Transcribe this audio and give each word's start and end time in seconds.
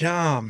Ja, 0.00 0.42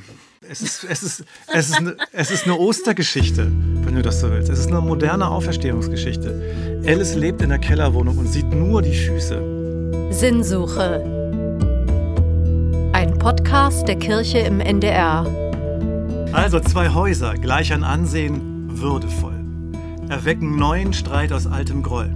es 0.49 0.63
ist, 0.63 0.85
es, 0.85 1.03
ist, 1.03 1.25
es, 1.53 1.71
ist 1.71 1.77
eine, 1.77 1.97
es 2.13 2.31
ist 2.31 2.45
eine 2.45 2.57
Ostergeschichte, 2.57 3.51
wenn 3.83 3.97
du 3.97 4.03
das 4.03 4.21
so 4.21 4.31
willst. 4.31 4.49
Es 4.49 4.61
ist 4.61 4.69
eine 4.69 4.81
moderne 4.81 5.27
Auferstehungsgeschichte. 5.27 6.83
Alice 6.87 7.17
lebt 7.17 7.43
in 7.43 7.49
der 7.49 7.59
Kellerwohnung 7.59 8.17
und 8.19 8.29
sieht 8.29 8.49
nur 8.49 8.81
die 8.81 8.95
Füße. 8.95 10.13
Sinnsuche. 10.13 11.03
Ein 12.93 13.19
Podcast 13.19 13.89
der 13.89 13.97
Kirche 13.97 14.39
im 14.39 14.61
NDR. 14.61 15.27
Also 16.33 16.61
zwei 16.61 16.91
Häuser, 16.91 17.35
gleich 17.35 17.73
an 17.73 17.83
Ansehen, 17.83 18.79
würdevoll. 18.81 19.45
Erwecken 20.09 20.59
neuen 20.59 20.93
Streit 20.93 21.33
aus 21.33 21.49
altem 21.49 21.83
Groll. 21.83 22.15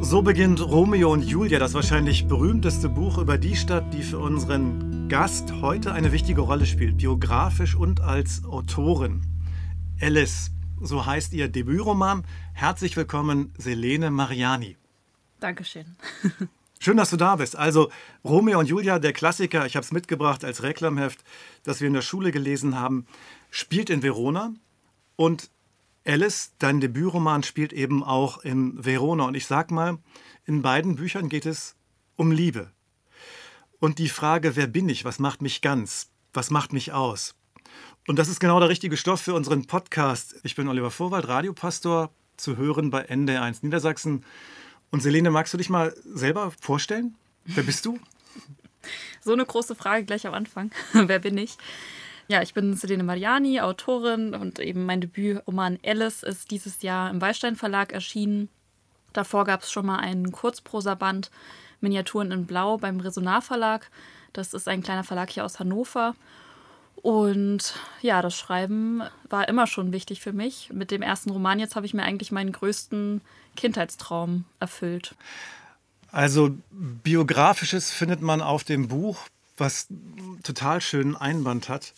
So 0.00 0.22
beginnt 0.22 0.64
Romeo 0.64 1.12
und 1.12 1.24
Julia, 1.24 1.58
das 1.58 1.74
wahrscheinlich 1.74 2.28
berühmteste 2.28 2.88
Buch 2.88 3.18
über 3.18 3.36
die 3.36 3.56
Stadt, 3.56 3.92
die 3.92 4.04
für 4.04 4.20
unseren 4.20 4.87
Gast 5.08 5.52
heute 5.62 5.92
eine 5.92 6.12
wichtige 6.12 6.42
Rolle 6.42 6.66
spielt, 6.66 6.98
biografisch 6.98 7.74
und 7.74 8.02
als 8.02 8.44
Autorin. 8.44 9.22
Alice, 10.02 10.50
so 10.82 11.06
heißt 11.06 11.32
ihr 11.32 11.48
Debütroman. 11.48 12.26
Herzlich 12.52 12.94
willkommen, 12.94 13.54
Selene 13.56 14.10
Mariani. 14.10 14.76
Dankeschön. 15.40 15.96
Schön, 16.78 16.98
dass 16.98 17.08
du 17.08 17.16
da 17.16 17.36
bist. 17.36 17.56
Also 17.56 17.90
Romeo 18.22 18.58
und 18.58 18.68
Julia, 18.68 18.98
der 18.98 19.14
Klassiker, 19.14 19.64
ich 19.64 19.76
habe 19.76 19.84
es 19.84 19.92
mitgebracht 19.92 20.44
als 20.44 20.62
Reklamheft, 20.62 21.24
das 21.62 21.80
wir 21.80 21.88
in 21.88 21.94
der 21.94 22.02
Schule 22.02 22.30
gelesen 22.30 22.78
haben, 22.78 23.06
spielt 23.50 23.88
in 23.88 24.02
Verona 24.02 24.52
und 25.16 25.50
Alice, 26.06 26.52
dein 26.58 26.80
Debütroman 26.80 27.44
spielt 27.44 27.72
eben 27.72 28.04
auch 28.04 28.44
in 28.44 28.84
Verona. 28.84 29.24
Und 29.24 29.36
ich 29.36 29.46
sag 29.46 29.70
mal, 29.70 29.96
in 30.44 30.60
beiden 30.60 30.96
Büchern 30.96 31.30
geht 31.30 31.46
es 31.46 31.76
um 32.16 32.30
Liebe. 32.30 32.70
Und 33.80 33.98
die 33.98 34.08
Frage, 34.08 34.56
wer 34.56 34.66
bin 34.66 34.88
ich, 34.88 35.04
was 35.04 35.20
macht 35.20 35.40
mich 35.40 35.62
ganz, 35.62 36.10
was 36.32 36.50
macht 36.50 36.72
mich 36.72 36.92
aus? 36.92 37.36
Und 38.08 38.18
das 38.18 38.28
ist 38.28 38.40
genau 38.40 38.58
der 38.58 38.68
richtige 38.68 38.96
Stoff 38.96 39.20
für 39.20 39.34
unseren 39.34 39.66
Podcast. 39.66 40.34
Ich 40.42 40.56
bin 40.56 40.66
Oliver 40.66 40.90
Vorwald, 40.90 41.28
Radiopastor, 41.28 42.10
zu 42.36 42.56
hören 42.56 42.90
bei 42.90 43.08
NDR1 43.08 43.58
Niedersachsen. 43.62 44.24
Und 44.90 45.02
Selene, 45.02 45.30
magst 45.30 45.54
du 45.54 45.58
dich 45.58 45.70
mal 45.70 45.94
selber 46.04 46.52
vorstellen? 46.60 47.14
Wer 47.44 47.62
bist 47.62 47.84
du? 47.86 47.98
So 49.20 49.32
eine 49.32 49.44
große 49.44 49.74
Frage 49.74 50.04
gleich 50.04 50.26
am 50.26 50.32
Anfang. 50.32 50.70
Wer 50.94 51.18
bin 51.18 51.36
ich? 51.36 51.58
Ja, 52.28 52.40
ich 52.40 52.54
bin 52.54 52.74
Selene 52.74 53.02
Mariani, 53.02 53.60
Autorin 53.60 54.34
und 54.34 54.60
eben 54.60 54.86
mein 54.86 55.02
Debütroman 55.02 55.78
Alice 55.84 56.22
ist 56.22 56.50
dieses 56.52 56.80
Jahr 56.80 57.10
im 57.10 57.20
Wallstein 57.20 57.56
Verlag 57.56 57.92
erschienen. 57.92 58.48
Davor 59.12 59.44
gab 59.44 59.62
es 59.62 59.72
schon 59.72 59.84
mal 59.84 59.98
einen 59.98 60.32
Kurzprosaband 60.32 61.30
Miniaturen 61.80 62.32
in 62.32 62.46
Blau 62.46 62.78
beim 62.78 63.00
Resonar 63.00 63.42
Verlag. 63.42 63.90
Das 64.32 64.54
ist 64.54 64.68
ein 64.68 64.82
kleiner 64.82 65.04
Verlag 65.04 65.30
hier 65.30 65.44
aus 65.44 65.58
Hannover. 65.58 66.14
Und 67.02 67.74
ja, 68.02 68.22
das 68.22 68.36
Schreiben 68.36 69.02
war 69.28 69.48
immer 69.48 69.66
schon 69.66 69.92
wichtig 69.92 70.20
für 70.20 70.32
mich. 70.32 70.70
Mit 70.72 70.90
dem 70.90 71.02
ersten 71.02 71.30
Roman 71.30 71.60
jetzt 71.60 71.76
habe 71.76 71.86
ich 71.86 71.94
mir 71.94 72.02
eigentlich 72.02 72.32
meinen 72.32 72.52
größten 72.52 73.20
Kindheitstraum 73.56 74.44
erfüllt. 74.58 75.14
Also 76.10 76.56
biografisches 76.70 77.90
findet 77.90 78.20
man 78.20 78.40
auf 78.40 78.64
dem 78.64 78.88
Buch, 78.88 79.26
was 79.56 79.88
total 80.42 80.80
schönen 80.80 81.16
Einband 81.16 81.68
hat, 81.68 81.92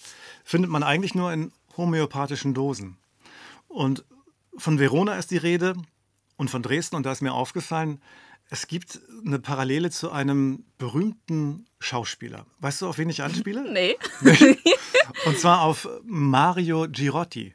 findet 0.45 0.71
man 0.71 0.83
eigentlich 0.83 1.15
nur 1.15 1.33
in 1.33 1.53
homöopathischen 1.77 2.55
Dosen. 2.55 2.97
Und 3.69 4.05
von 4.57 4.79
Verona 4.79 5.17
ist 5.17 5.31
die 5.31 5.37
Rede 5.37 5.75
und 6.37 6.51
von 6.51 6.63
Dresden, 6.63 6.97
und 6.97 7.07
da 7.07 7.13
ist 7.13 7.21
mir 7.23 7.33
aufgefallen, 7.33 8.01
es 8.51 8.67
gibt 8.67 9.01
eine 9.25 9.39
Parallele 9.39 9.91
zu 9.91 10.11
einem 10.11 10.65
berühmten 10.77 11.67
Schauspieler. 11.79 12.47
Weißt 12.59 12.83
du, 12.83 12.89
auf 12.89 12.99
wen 12.99 13.09
ich 13.09 13.23
anspiele? 13.23 13.65
Nee. 13.73 13.97
und 15.27 15.39
zwar 15.39 15.63
auf 15.63 15.89
Mario 16.05 16.87
Girotti. 16.91 17.55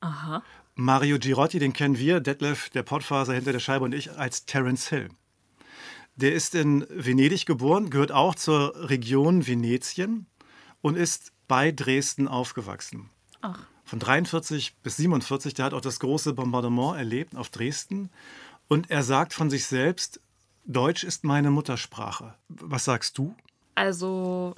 Aha. 0.00 0.42
Mario 0.74 1.18
Girotti, 1.18 1.58
den 1.58 1.72
kennen 1.72 1.98
wir, 1.98 2.20
Detlef, 2.20 2.68
der 2.70 2.82
Pottfaser 2.82 3.32
hinter 3.32 3.52
der 3.52 3.60
Scheibe 3.60 3.84
und 3.84 3.94
ich, 3.94 4.12
als 4.12 4.44
Terence 4.44 4.88
Hill. 4.88 5.08
Der 6.16 6.34
ist 6.34 6.54
in 6.54 6.86
Venedig 6.90 7.46
geboren, 7.46 7.88
gehört 7.90 8.12
auch 8.12 8.34
zur 8.34 8.88
Region 8.88 9.46
Venetien 9.46 10.26
und 10.82 10.96
ist 10.96 11.32
bei 11.48 11.72
Dresden 11.72 12.28
aufgewachsen. 12.28 13.08
Ach. 13.40 13.58
Von 13.84 13.98
43 13.98 14.76
bis 14.82 14.96
47, 14.96 15.54
der 15.54 15.66
hat 15.66 15.74
auch 15.74 15.80
das 15.80 16.00
große 16.00 16.34
Bombardement 16.34 16.96
erlebt 16.96 17.36
auf 17.36 17.48
Dresden. 17.48 18.10
Und 18.68 18.90
er 18.90 19.02
sagt 19.02 19.32
von 19.34 19.50
sich 19.50 19.66
selbst, 19.66 20.20
Deutsch 20.66 21.04
ist 21.04 21.24
meine 21.24 21.50
Muttersprache. 21.50 22.34
Was 22.48 22.84
sagst 22.84 23.18
du? 23.18 23.34
Also, 23.74 24.54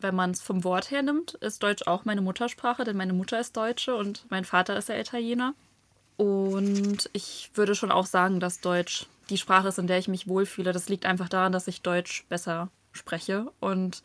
wenn 0.00 0.14
man 0.14 0.30
es 0.30 0.40
vom 0.40 0.62
Wort 0.62 0.90
her 0.90 1.02
nimmt, 1.02 1.34
ist 1.34 1.62
Deutsch 1.62 1.86
auch 1.86 2.04
meine 2.04 2.20
Muttersprache, 2.20 2.84
denn 2.84 2.96
meine 2.96 3.12
Mutter 3.12 3.40
ist 3.40 3.56
Deutsche 3.56 3.94
und 3.94 4.24
mein 4.30 4.44
Vater 4.44 4.76
ist 4.76 4.88
ja 4.88 4.98
Italiener. 4.98 5.54
Und 6.16 7.10
ich 7.12 7.50
würde 7.54 7.74
schon 7.74 7.90
auch 7.90 8.06
sagen, 8.06 8.40
dass 8.40 8.60
Deutsch 8.60 9.06
die 9.30 9.38
Sprache 9.38 9.68
ist, 9.68 9.78
in 9.78 9.86
der 9.86 9.98
ich 9.98 10.08
mich 10.08 10.28
wohlfühle. 10.28 10.72
Das 10.72 10.88
liegt 10.88 11.06
einfach 11.06 11.28
daran, 11.28 11.52
dass 11.52 11.68
ich 11.68 11.82
Deutsch 11.82 12.24
besser 12.28 12.68
spreche 12.92 13.52
und 13.60 14.02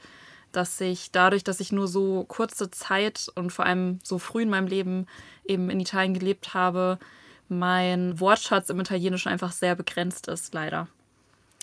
dass 0.51 0.79
ich 0.81 1.11
dadurch, 1.11 1.43
dass 1.43 1.59
ich 1.59 1.71
nur 1.71 1.87
so 1.87 2.25
kurze 2.25 2.69
Zeit 2.69 3.31
und 3.35 3.51
vor 3.51 3.65
allem 3.65 3.99
so 4.03 4.19
früh 4.19 4.43
in 4.43 4.49
meinem 4.49 4.67
Leben 4.67 5.07
eben 5.45 5.69
in 5.69 5.79
Italien 5.79 6.13
gelebt 6.13 6.53
habe, 6.53 6.99
mein 7.49 8.19
Wortschatz 8.19 8.69
im 8.69 8.79
Italienischen 8.79 9.29
einfach 9.29 9.51
sehr 9.51 9.75
begrenzt 9.75 10.27
ist, 10.27 10.53
leider. 10.53 10.87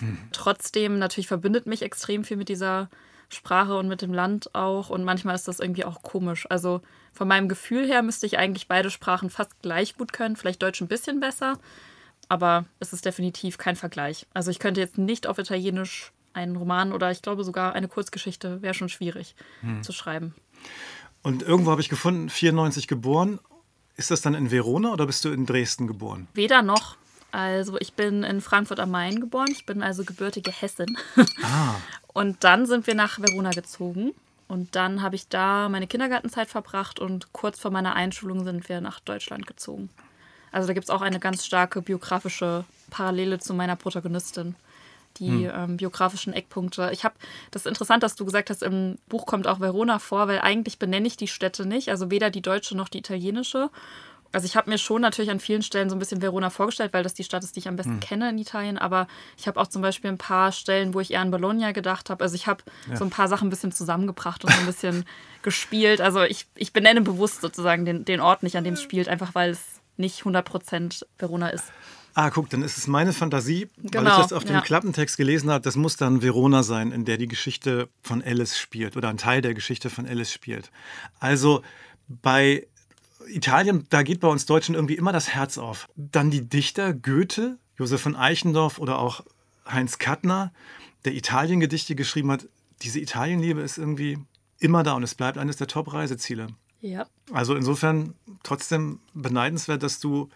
Mhm. 0.01 0.17
Trotzdem, 0.31 0.99
natürlich 0.99 1.27
verbindet 1.27 1.65
mich 1.65 1.81
extrem 1.81 2.23
viel 2.23 2.37
mit 2.37 2.49
dieser 2.49 2.89
Sprache 3.29 3.77
und 3.77 3.87
mit 3.87 4.01
dem 4.01 4.13
Land 4.13 4.53
auch 4.55 4.89
und 4.89 5.03
manchmal 5.03 5.35
ist 5.35 5.47
das 5.47 5.59
irgendwie 5.59 5.85
auch 5.85 6.01
komisch. 6.01 6.45
Also 6.49 6.81
von 7.13 7.27
meinem 7.27 7.47
Gefühl 7.47 7.87
her 7.87 8.01
müsste 8.01 8.25
ich 8.25 8.37
eigentlich 8.37 8.67
beide 8.67 8.89
Sprachen 8.89 9.29
fast 9.29 9.61
gleich 9.61 9.97
gut 9.97 10.13
können, 10.13 10.35
vielleicht 10.35 10.61
Deutsch 10.61 10.81
ein 10.81 10.87
bisschen 10.87 11.19
besser, 11.19 11.57
aber 12.27 12.65
es 12.79 12.93
ist 12.93 13.05
definitiv 13.05 13.57
kein 13.57 13.75
Vergleich. 13.75 14.27
Also 14.33 14.51
ich 14.51 14.59
könnte 14.59 14.81
jetzt 14.81 14.97
nicht 14.97 15.27
auf 15.27 15.37
Italienisch 15.37 16.11
einen 16.33 16.55
Roman 16.55 16.93
oder 16.93 17.11
ich 17.11 17.21
glaube 17.21 17.43
sogar 17.43 17.73
eine 17.73 17.87
Kurzgeschichte 17.87 18.61
wäre 18.61 18.73
schon 18.73 18.89
schwierig 18.89 19.35
hm. 19.61 19.83
zu 19.83 19.91
schreiben. 19.91 20.33
Und 21.23 21.43
irgendwo 21.43 21.71
habe 21.71 21.81
ich 21.81 21.89
gefunden, 21.89 22.29
94 22.29 22.87
geboren. 22.87 23.39
Ist 23.95 24.11
das 24.11 24.21
dann 24.21 24.33
in 24.33 24.51
Verona 24.51 24.93
oder 24.93 25.05
bist 25.05 25.25
du 25.25 25.29
in 25.29 25.45
Dresden 25.45 25.87
geboren? 25.87 26.27
Weder 26.33 26.61
noch. 26.61 26.97
Also 27.31 27.77
ich 27.79 27.93
bin 27.93 28.23
in 28.23 28.41
Frankfurt 28.41 28.79
am 28.79 28.91
Main 28.91 29.19
geboren. 29.19 29.49
Ich 29.51 29.65
bin 29.65 29.81
also 29.81 30.03
gebürtige 30.03 30.51
Hessin. 30.51 30.97
Ah. 31.43 31.75
Und 32.13 32.43
dann 32.43 32.65
sind 32.65 32.87
wir 32.87 32.95
nach 32.95 33.19
Verona 33.19 33.51
gezogen. 33.51 34.13
Und 34.51 34.75
dann 34.75 35.01
habe 35.01 35.15
ich 35.15 35.29
da 35.29 35.69
meine 35.69 35.87
Kindergartenzeit 35.87 36.49
verbracht 36.49 36.99
und 36.99 37.31
kurz 37.31 37.57
vor 37.57 37.71
meiner 37.71 37.95
Einschulung 37.95 38.43
sind 38.43 38.67
wir 38.67 38.81
nach 38.81 38.99
Deutschland 38.99 39.47
gezogen. 39.47 39.89
Also 40.51 40.67
da 40.67 40.73
gibt 40.73 40.83
es 40.83 40.89
auch 40.89 41.01
eine 41.01 41.21
ganz 41.21 41.45
starke 41.45 41.81
biografische 41.81 42.65
Parallele 42.89 43.39
zu 43.39 43.53
meiner 43.53 43.77
Protagonistin. 43.77 44.55
Die 45.17 45.47
hm. 45.47 45.51
ähm, 45.55 45.77
biografischen 45.77 46.33
Eckpunkte. 46.33 46.89
Ich 46.91 47.05
habe 47.05 47.15
das 47.51 47.61
ist 47.61 47.67
interessant, 47.67 48.03
dass 48.03 48.15
du 48.15 48.25
gesagt 48.25 48.49
hast, 48.49 48.61
im 48.61 48.97
Buch 49.07 49.25
kommt 49.25 49.47
auch 49.47 49.61
Verona 49.61 49.99
vor, 49.99 50.27
weil 50.27 50.41
eigentlich 50.41 50.79
benenne 50.79 51.07
ich 51.07 51.15
die 51.15 51.29
Städte 51.29 51.65
nicht, 51.65 51.87
also 51.87 52.11
weder 52.11 52.29
die 52.29 52.41
deutsche 52.41 52.75
noch 52.75 52.89
die 52.89 52.99
italienische. 52.99 53.69
Also 54.31 54.45
ich 54.45 54.55
habe 54.55 54.69
mir 54.69 54.77
schon 54.77 55.01
natürlich 55.01 55.31
an 55.31 55.39
vielen 55.39 55.61
Stellen 55.61 55.89
so 55.89 55.95
ein 55.95 55.99
bisschen 55.99 56.21
Verona 56.21 56.49
vorgestellt, 56.49 56.93
weil 56.93 57.03
das 57.03 57.13
die 57.13 57.23
Stadt 57.23 57.43
ist, 57.43 57.55
die 57.55 57.59
ich 57.59 57.67
am 57.67 57.75
besten 57.75 57.93
hm. 57.93 57.99
kenne 57.99 58.29
in 58.29 58.37
Italien. 58.37 58.77
Aber 58.77 59.07
ich 59.37 59.47
habe 59.47 59.59
auch 59.59 59.67
zum 59.67 59.81
Beispiel 59.81 60.09
ein 60.09 60.17
paar 60.17 60.51
Stellen, 60.51 60.93
wo 60.93 60.99
ich 60.99 61.11
eher 61.11 61.21
an 61.21 61.31
Bologna 61.31 61.71
gedacht 61.71 62.09
habe. 62.09 62.23
Also 62.23 62.35
ich 62.35 62.47
habe 62.47 62.63
ja. 62.89 62.97
so 62.97 63.03
ein 63.03 63.09
paar 63.09 63.27
Sachen 63.27 63.47
ein 63.47 63.49
bisschen 63.49 63.71
zusammengebracht 63.71 64.43
und 64.43 64.53
so 64.53 64.59
ein 64.59 64.65
bisschen 64.65 65.05
gespielt. 65.41 66.01
Also 66.01 66.23
ich, 66.23 66.47
ich 66.55 66.73
benenne 66.73 67.01
bewusst 67.01 67.41
sozusagen 67.41 67.85
den, 67.85 68.05
den 68.05 68.21
Ort 68.21 68.43
nicht, 68.43 68.55
an 68.57 68.63
dem 68.63 68.75
es 68.75 68.81
spielt, 68.81 69.09
einfach 69.09 69.35
weil 69.35 69.51
es 69.51 69.81
nicht 69.97 70.23
100% 70.23 71.03
Verona 71.17 71.49
ist. 71.49 71.65
Ah, 72.13 72.29
guck, 72.29 72.49
dann 72.49 72.61
ist 72.61 72.77
es 72.77 72.87
meine 72.87 73.13
Fantasie, 73.13 73.69
genau, 73.77 73.79
weil 73.81 73.85
ich 73.85 73.91
genau, 73.91 74.21
das 74.21 74.33
auf 74.33 74.43
dem 74.43 74.55
ja. 74.55 74.61
Klappentext 74.61 75.15
gelesen 75.15 75.49
habe, 75.49 75.61
das 75.61 75.77
muss 75.77 75.95
dann 75.95 76.21
Verona 76.21 76.61
sein, 76.61 76.91
in 76.91 77.05
der 77.05 77.17
die 77.17 77.27
Geschichte 77.27 77.87
von 78.01 78.21
Alice 78.21 78.57
spielt 78.57 78.97
oder 78.97 79.07
ein 79.07 79.17
Teil 79.17 79.41
der 79.41 79.53
Geschichte 79.53 79.89
von 79.89 80.05
Alice 80.05 80.33
spielt. 80.33 80.71
Also 81.19 81.61
bei 82.09 82.67
Italien, 83.27 83.85
da 83.89 84.03
geht 84.03 84.19
bei 84.19 84.27
uns 84.27 84.45
Deutschen 84.45 84.75
irgendwie 84.75 84.95
immer 84.95 85.11
das 85.11 85.29
Herz 85.29 85.57
auf. 85.57 85.87
Dann 85.95 86.31
die 86.31 86.47
Dichter 86.47 86.93
Goethe, 86.93 87.57
Josef 87.77 88.01
von 88.01 88.15
Eichendorff 88.15 88.79
oder 88.79 88.99
auch 88.99 89.23
Heinz 89.67 89.97
Kattner, 89.97 90.51
der 91.05 91.13
Italien-Gedichte 91.13 91.95
geschrieben 91.95 92.31
hat. 92.31 92.47
Diese 92.81 92.99
Italienliebe 92.99 93.61
ist 93.61 93.77
irgendwie 93.77 94.17
immer 94.59 94.83
da 94.83 94.93
und 94.93 95.03
es 95.03 95.15
bleibt 95.15 95.37
eines 95.37 95.57
der 95.57 95.67
Top-Reiseziele. 95.67 96.47
Ja. 96.81 97.05
Also 97.31 97.55
insofern 97.55 98.15
trotzdem 98.43 98.99
beneidenswert, 99.13 99.83
dass 99.83 99.99
du 99.99 100.29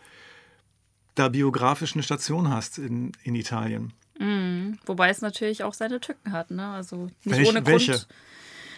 da 1.15 1.29
biografisch 1.29 1.93
eine 1.93 2.03
Station 2.03 2.49
hast 2.49 2.77
in, 2.77 3.13
in 3.23 3.35
Italien. 3.35 3.93
Mhm. 4.19 4.77
Wobei 4.85 5.09
es 5.09 5.21
natürlich 5.21 5.63
auch 5.63 5.73
seine 5.73 5.99
Tücken 5.99 6.31
hat. 6.31 6.51
Ne? 6.51 6.67
Also 6.67 7.09
nicht 7.23 7.37
Welch, 7.37 7.49
ohne 7.49 7.65
welche? 7.65 7.91
Grund. 7.93 8.07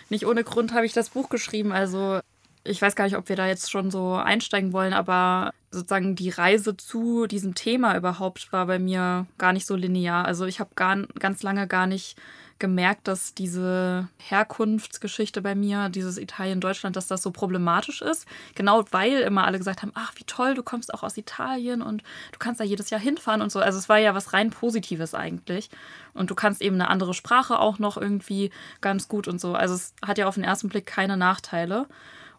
Nicht 0.09 0.25
ohne 0.25 0.43
Grund 0.43 0.73
habe 0.73 0.85
ich 0.85 0.93
das 0.93 1.09
Buch 1.09 1.29
geschrieben. 1.29 1.71
Also 1.71 2.21
ich 2.67 2.81
weiß 2.81 2.95
gar 2.95 3.05
nicht, 3.05 3.17
ob 3.17 3.29
wir 3.29 3.35
da 3.35 3.47
jetzt 3.47 3.71
schon 3.71 3.91
so 3.91 4.13
einsteigen 4.13 4.73
wollen, 4.73 4.93
aber 4.93 5.53
sozusagen 5.71 6.15
die 6.15 6.29
Reise 6.29 6.75
zu 6.77 7.27
diesem 7.27 7.55
Thema 7.55 7.95
überhaupt 7.97 8.51
war 8.51 8.65
bei 8.67 8.79
mir 8.79 9.25
gar 9.37 9.53
nicht 9.53 9.65
so 9.65 9.75
linear. 9.75 10.25
Also 10.25 10.45
ich 10.45 10.59
habe 10.59 10.71
ganz 10.75 11.43
lange 11.43 11.67
gar 11.67 11.87
nicht 11.87 12.17
gemerkt, 12.59 13.07
dass 13.07 13.35
diese 13.35 14.07
Herkunftsgeschichte 14.17 15.43
bei 15.43 15.53
mir, 15.53 15.89
dieses 15.89 16.17
Italien-Deutschland, 16.17 16.95
dass 16.95 17.05
das 17.05 17.21
so 17.21 17.29
problematisch 17.29 18.01
ist. 18.01 18.25
Genau 18.55 18.83
weil 18.89 19.19
immer 19.19 19.45
alle 19.45 19.59
gesagt 19.59 19.83
haben, 19.83 19.91
ach, 19.93 20.13
wie 20.15 20.23
toll, 20.23 20.55
du 20.55 20.63
kommst 20.63 20.91
auch 20.91 21.03
aus 21.03 21.17
Italien 21.17 21.83
und 21.83 22.01
du 22.31 22.39
kannst 22.39 22.59
da 22.59 22.63
jedes 22.63 22.89
Jahr 22.89 22.99
hinfahren 22.99 23.43
und 23.43 23.51
so. 23.51 23.59
Also 23.59 23.77
es 23.77 23.89
war 23.89 23.99
ja 23.99 24.15
was 24.15 24.33
rein 24.33 24.49
Positives 24.49 25.13
eigentlich. 25.13 25.69
Und 26.15 26.31
du 26.31 26.35
kannst 26.35 26.63
eben 26.63 26.75
eine 26.75 26.89
andere 26.89 27.13
Sprache 27.13 27.59
auch 27.59 27.77
noch 27.77 27.95
irgendwie 27.95 28.49
ganz 28.81 29.07
gut 29.07 29.27
und 29.27 29.39
so. 29.39 29.53
Also 29.53 29.75
es 29.75 29.93
hat 30.03 30.17
ja 30.17 30.27
auf 30.27 30.35
den 30.35 30.43
ersten 30.43 30.69
Blick 30.69 30.87
keine 30.87 31.15
Nachteile. 31.15 31.85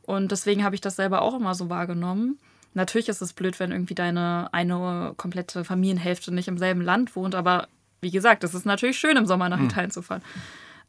Und 0.08 0.32
deswegen 0.32 0.64
habe 0.64 0.74
ich 0.74 0.80
das 0.80 0.96
selber 0.96 1.20
auch 1.20 1.34
immer 1.34 1.54
so 1.54 1.68
wahrgenommen. 1.68 2.38
Natürlich 2.72 3.10
ist 3.10 3.20
es 3.20 3.34
blöd, 3.34 3.60
wenn 3.60 3.72
irgendwie 3.72 3.94
deine 3.94 4.48
eine 4.52 5.12
komplette 5.18 5.64
Familienhälfte 5.64 6.32
nicht 6.32 6.48
im 6.48 6.56
selben 6.56 6.80
Land 6.80 7.14
wohnt, 7.14 7.34
aber 7.34 7.68
wie 8.00 8.10
gesagt, 8.10 8.42
es 8.42 8.54
ist 8.54 8.64
natürlich 8.64 8.98
schön, 8.98 9.18
im 9.18 9.26
Sommer 9.26 9.50
nach 9.50 9.58
hm. 9.58 9.66
Italien 9.66 9.90
zu 9.90 10.00
fahren. 10.00 10.22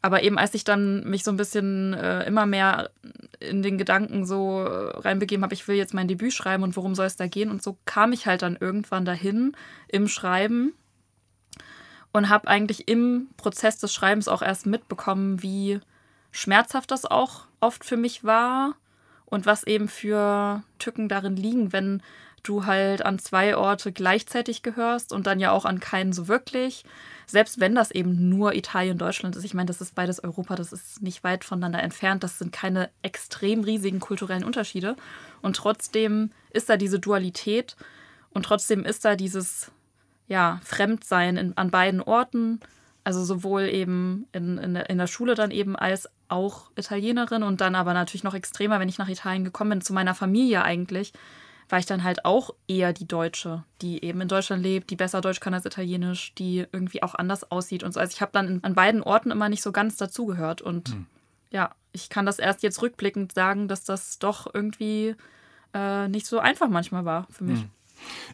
Aber 0.01 0.23
eben 0.23 0.37
als 0.37 0.53
ich 0.53 0.63
dann 0.63 1.03
mich 1.03 1.25
so 1.25 1.31
ein 1.31 1.35
bisschen 1.35 1.93
äh, 1.95 2.23
immer 2.27 2.45
mehr 2.45 2.91
in 3.41 3.61
den 3.61 3.77
Gedanken 3.77 4.25
so 4.25 4.61
äh, 4.61 4.97
reinbegeben 4.99 5.43
habe, 5.43 5.53
ich 5.53 5.67
will 5.67 5.75
jetzt 5.75 5.93
mein 5.93 6.07
Debüt 6.07 6.31
schreiben 6.31 6.63
und 6.63 6.77
worum 6.77 6.95
soll 6.95 7.07
es 7.07 7.17
da 7.17 7.27
gehen 7.27 7.51
und 7.51 7.61
so 7.61 7.77
kam 7.83 8.13
ich 8.13 8.25
halt 8.25 8.41
dann 8.41 8.55
irgendwann 8.57 9.03
dahin 9.03 9.51
im 9.89 10.07
Schreiben 10.07 10.71
und 12.13 12.29
habe 12.29 12.47
eigentlich 12.47 12.87
im 12.87 13.27
Prozess 13.35 13.79
des 13.79 13.93
Schreibens 13.93 14.29
auch 14.29 14.41
erst 14.41 14.65
mitbekommen, 14.65 15.43
wie 15.43 15.81
schmerzhaft 16.31 16.91
das 16.91 17.03
auch 17.03 17.47
oft 17.59 17.83
für 17.83 17.97
mich 17.97 18.23
war 18.23 18.75
und 19.29 19.45
was 19.45 19.63
eben 19.63 19.87
für 19.87 20.63
Tücken 20.79 21.07
darin 21.09 21.35
liegen, 21.35 21.71
wenn 21.71 22.01
du 22.43 22.65
halt 22.65 23.05
an 23.05 23.19
zwei 23.19 23.55
Orte 23.55 23.91
gleichzeitig 23.91 24.63
gehörst 24.63 25.13
und 25.13 25.27
dann 25.27 25.39
ja 25.39 25.51
auch 25.51 25.65
an 25.65 25.79
keinen 25.79 26.13
so 26.13 26.27
wirklich. 26.27 26.85
Selbst 27.25 27.59
wenn 27.59 27.75
das 27.75 27.91
eben 27.91 28.29
nur 28.29 28.55
Italien, 28.55 28.97
Deutschland 28.97 29.35
ist. 29.35 29.43
Ich 29.43 29.53
meine, 29.53 29.67
das 29.67 29.81
ist 29.81 29.93
beides 29.93 30.23
Europa, 30.23 30.55
das 30.55 30.73
ist 30.73 31.01
nicht 31.01 31.23
weit 31.23 31.43
voneinander 31.43 31.83
entfernt. 31.83 32.23
Das 32.23 32.39
sind 32.39 32.51
keine 32.51 32.89
extrem 33.01 33.63
riesigen 33.63 33.99
kulturellen 33.99 34.43
Unterschiede. 34.43 34.95
Und 35.41 35.55
trotzdem 35.55 36.31
ist 36.51 36.69
da 36.69 36.77
diese 36.77 36.99
Dualität 36.99 37.75
und 38.31 38.43
trotzdem 38.43 38.85
ist 38.85 39.05
da 39.05 39.15
dieses 39.15 39.71
ja, 40.27 40.59
Fremdsein 40.63 41.37
in, 41.37 41.57
an 41.57 41.71
beiden 41.71 42.01
Orten. 42.01 42.59
Also 43.03 43.23
sowohl 43.23 43.63
eben 43.63 44.27
in, 44.31 44.57
in, 44.57 44.75
in 44.75 44.97
der 44.97 45.07
Schule 45.07 45.35
dann 45.35 45.51
eben 45.51 45.75
als 45.75 46.09
auch 46.29 46.71
Italienerin 46.75 47.43
und 47.43 47.61
dann 47.61 47.75
aber 47.75 47.93
natürlich 47.93 48.23
noch 48.23 48.33
extremer, 48.33 48.79
wenn 48.79 48.89
ich 48.89 48.97
nach 48.97 49.09
Italien 49.09 49.43
gekommen 49.43 49.71
bin, 49.71 49.81
zu 49.81 49.93
meiner 49.93 50.15
Familie 50.15 50.63
eigentlich 50.63 51.13
war 51.69 51.79
ich 51.79 51.85
dann 51.85 52.03
halt 52.03 52.25
auch 52.25 52.49
eher 52.67 52.93
die 52.93 53.07
Deutsche, 53.07 53.63
die 53.81 54.03
eben 54.03 54.21
in 54.21 54.27
Deutschland 54.27 54.63
lebt, 54.63 54.89
die 54.89 54.95
besser 54.95 55.21
Deutsch 55.21 55.39
kann 55.39 55.53
als 55.53 55.65
Italienisch, 55.65 56.33
die 56.35 56.65
irgendwie 56.71 57.03
auch 57.03 57.15
anders 57.15 57.49
aussieht 57.51 57.83
und 57.83 57.93
so. 57.93 57.99
Also 57.99 58.13
ich 58.13 58.21
habe 58.21 58.31
dann 58.33 58.59
an 58.63 58.73
beiden 58.73 59.03
Orten 59.03 59.31
immer 59.31 59.49
nicht 59.49 59.61
so 59.61 59.71
ganz 59.71 59.95
dazugehört 59.95 60.61
und 60.61 60.89
hm. 60.89 61.05
ja, 61.51 61.71
ich 61.91 62.09
kann 62.09 62.25
das 62.25 62.39
erst 62.39 62.63
jetzt 62.63 62.81
rückblickend 62.81 63.33
sagen, 63.33 63.67
dass 63.67 63.83
das 63.83 64.19
doch 64.19 64.51
irgendwie 64.51 65.15
äh, 65.73 66.07
nicht 66.07 66.25
so 66.25 66.39
einfach 66.39 66.69
manchmal 66.69 67.05
war 67.05 67.27
für 67.29 67.43
mich. 67.43 67.61
Hm. 67.61 67.69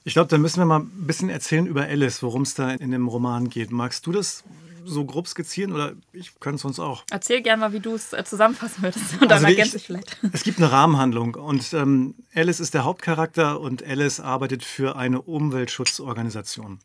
Ich 0.03 0.13
glaube, 0.13 0.29
da 0.29 0.37
müssen 0.37 0.59
wir 0.59 0.65
mal 0.65 0.81
ein 0.81 1.07
bisschen 1.07 1.29
erzählen 1.29 1.65
über 1.65 1.83
Alice, 1.83 2.21
worum 2.21 2.43
es 2.43 2.53
da 2.53 2.71
in 2.71 2.91
dem 2.91 3.07
Roman 3.07 3.49
geht. 3.49 3.71
Magst 3.71 4.05
du 4.05 4.11
das 4.11 4.43
so 4.85 5.05
grob 5.05 5.27
skizzieren 5.27 5.71
oder 5.71 5.93
ich 6.13 6.39
kann 6.39 6.55
es 6.55 6.61
sonst 6.61 6.79
auch. 6.79 7.03
Erzähl 7.11 7.41
gerne 7.41 7.61
mal, 7.61 7.73
wie 7.73 7.79
du 7.79 7.95
es 7.95 8.13
äh, 8.13 8.23
zusammenfassen 8.23 8.83
würdest 8.83 9.13
und 9.13 9.31
also 9.31 9.43
dann 9.43 9.45
ergänze 9.45 9.77
ich 9.77 9.85
vielleicht. 9.85 10.17
Es 10.31 10.43
gibt 10.43 10.59
eine 10.59 10.71
Rahmenhandlung 10.71 11.35
und 11.35 11.73
ähm, 11.73 12.15
Alice 12.33 12.59
ist 12.59 12.73
der 12.73 12.83
Hauptcharakter 12.83 13.59
und 13.59 13.83
Alice 13.83 14.19
arbeitet 14.19 14.63
für 14.63 14.95
eine 14.95 15.21
Umweltschutzorganisation 15.21 16.79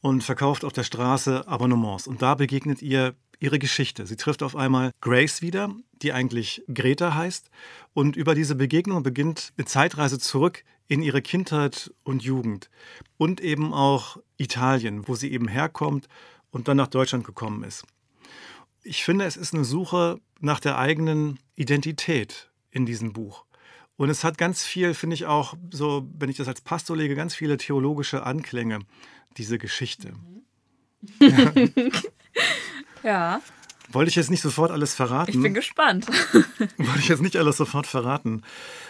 und 0.00 0.24
verkauft 0.24 0.64
auf 0.64 0.72
der 0.72 0.84
Straße 0.84 1.46
Abonnements 1.46 2.06
und 2.06 2.22
da 2.22 2.34
begegnet 2.34 2.82
ihr 2.82 3.14
ihre 3.38 3.58
Geschichte. 3.58 4.06
Sie 4.06 4.16
trifft 4.16 4.42
auf 4.42 4.56
einmal 4.56 4.92
Grace 5.00 5.42
wieder, 5.42 5.74
die 6.02 6.12
eigentlich 6.12 6.62
Greta 6.72 7.14
heißt 7.14 7.50
und 7.92 8.16
über 8.16 8.34
diese 8.34 8.54
Begegnung 8.54 9.02
beginnt 9.02 9.52
eine 9.56 9.66
Zeitreise 9.66 10.18
zurück 10.18 10.64
in 10.88 11.02
ihre 11.02 11.22
Kindheit 11.22 11.92
und 12.04 12.22
Jugend 12.22 12.70
und 13.18 13.40
eben 13.40 13.74
auch 13.74 14.18
Italien, 14.36 15.08
wo 15.08 15.14
sie 15.14 15.32
eben 15.32 15.48
herkommt 15.48 16.08
und 16.56 16.68
dann 16.68 16.78
nach 16.78 16.88
Deutschland 16.88 17.24
gekommen 17.24 17.62
ist. 17.64 17.84
Ich 18.82 19.04
finde, 19.04 19.26
es 19.26 19.36
ist 19.36 19.52
eine 19.52 19.64
Suche 19.64 20.20
nach 20.40 20.58
der 20.58 20.78
eigenen 20.78 21.38
Identität 21.54 22.50
in 22.70 22.86
diesem 22.86 23.12
Buch. 23.12 23.44
Und 23.96 24.08
es 24.08 24.24
hat 24.24 24.38
ganz 24.38 24.64
viel, 24.64 24.94
finde 24.94 25.14
ich 25.14 25.26
auch, 25.26 25.54
so, 25.70 26.08
wenn 26.18 26.30
ich 26.30 26.38
das 26.38 26.48
als 26.48 26.62
Pastor 26.62 26.96
lege, 26.96 27.14
ganz 27.14 27.34
viele 27.34 27.58
theologische 27.58 28.24
Anklänge, 28.24 28.78
diese 29.36 29.58
Geschichte. 29.58 30.14
Ja. 31.20 31.52
ja. 33.02 33.42
Wollte 33.90 34.08
ich 34.08 34.16
jetzt 34.16 34.30
nicht 34.30 34.42
sofort 34.42 34.70
alles 34.70 34.94
verraten? 34.94 35.32
Ich 35.32 35.42
bin 35.42 35.52
gespannt. 35.52 36.06
Wollte 36.78 37.00
ich 37.00 37.08
jetzt 37.08 37.22
nicht 37.22 37.36
alles 37.36 37.58
sofort 37.58 37.86
verraten. 37.86 38.42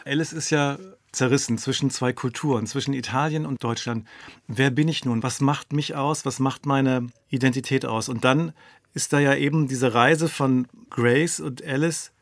Alice 0.04 0.32
ist 0.32 0.50
ja 0.50 0.78
zerrissen 1.16 1.56
zwischen 1.56 1.90
zwei 1.90 2.12
Kulturen, 2.12 2.66
zwischen 2.66 2.92
Italien 2.92 3.46
und 3.46 3.64
Deutschland. 3.64 4.06
Wer 4.46 4.70
bin 4.70 4.86
ich 4.86 5.04
nun? 5.04 5.22
Was 5.22 5.40
macht 5.40 5.72
mich 5.72 5.94
aus? 5.94 6.26
Was 6.26 6.38
macht 6.38 6.66
meine 6.66 7.06
Identität 7.30 7.86
aus? 7.86 8.08
Und 8.08 8.24
dann 8.24 8.52
ist 8.92 9.12
da 9.12 9.18
ja 9.18 9.34
eben 9.34 9.66
diese 9.66 9.94
Reise 9.94 10.28
von 10.28 10.68
Grace 10.90 11.40
und 11.40 11.64
Alice 11.64 12.12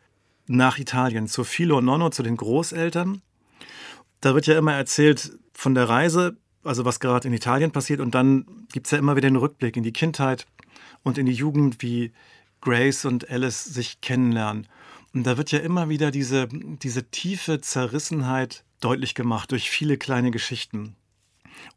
nach 0.46 0.79
Italien, 0.79 1.26
zu 1.26 1.43
Philo 1.43 1.79
und 1.79 1.87
Nonno, 1.87 2.11
zu 2.11 2.23
den 2.23 2.37
Großeltern. 2.37 3.20
Da 4.20 4.35
wird 4.35 4.46
ja 4.46 4.56
immer 4.56 4.75
erzählt 4.75 5.38
von 5.52 5.75
der 5.75 5.88
Reise, 5.88 6.37
also 6.62 6.85
was 6.85 7.00
gerade 7.00 7.26
in 7.26 7.35
Italien 7.35 7.73
passiert. 7.73 8.00
Und 8.00 8.14
dann 8.14 8.67
gibt 8.73 8.87
es 8.87 8.93
ja 8.93 8.99
immer 8.99 9.17
wieder 9.17 9.29
den 9.29 9.37
Rückblick 9.37 9.76
in 9.76 9.82
die 9.82 9.93
Kindheit 9.93 10.47
und 11.02 11.19
in 11.19 11.26
die 11.26 11.32
Jugend, 11.32 11.82
wie 11.82 12.12
Grace 12.61 13.05
und 13.06 13.29
Alice 13.29 13.64
sich 13.64 14.00
kennenlernen. 14.00 14.69
Und 15.14 15.25
da 15.25 15.37
wird 15.38 15.52
ja 15.52 15.61
immer 15.61 15.88
wieder 15.88 16.11
diese, 16.11 16.49
diese 16.50 17.05
tiefe 17.05 17.61
Zerrissenheit 17.61 18.64
deutlich 18.81 19.14
gemacht 19.14 19.52
durch 19.52 19.70
viele 19.70 19.96
kleine 19.96 20.32
Geschichten. 20.32 20.96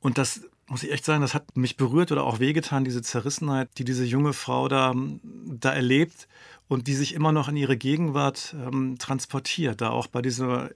Und 0.02 0.18
das 0.18 0.42
muss 0.66 0.84
ich 0.84 0.92
echt 0.92 1.06
sagen, 1.06 1.22
das 1.22 1.34
hat 1.34 1.56
mich 1.56 1.78
berührt 1.78 2.12
oder 2.12 2.24
auch 2.24 2.40
wehgetan, 2.40 2.84
diese 2.84 3.02
Zerrissenheit, 3.02 3.70
die 3.78 3.86
diese 3.86 4.04
junge 4.04 4.34
Frau 4.34 4.68
da, 4.68 4.94
da 5.24 5.72
erlebt 5.72 6.28
und 6.68 6.88
die 6.88 6.96
sich 6.96 7.14
immer 7.14 7.32
noch 7.32 7.48
in 7.48 7.56
ihre 7.56 7.78
Gegenwart 7.78 8.54
ähm, 8.54 8.98
transportiert, 8.98 9.80
da 9.80 9.92
auch 9.92 10.08
bei 10.08 10.22
dieser 10.22 10.72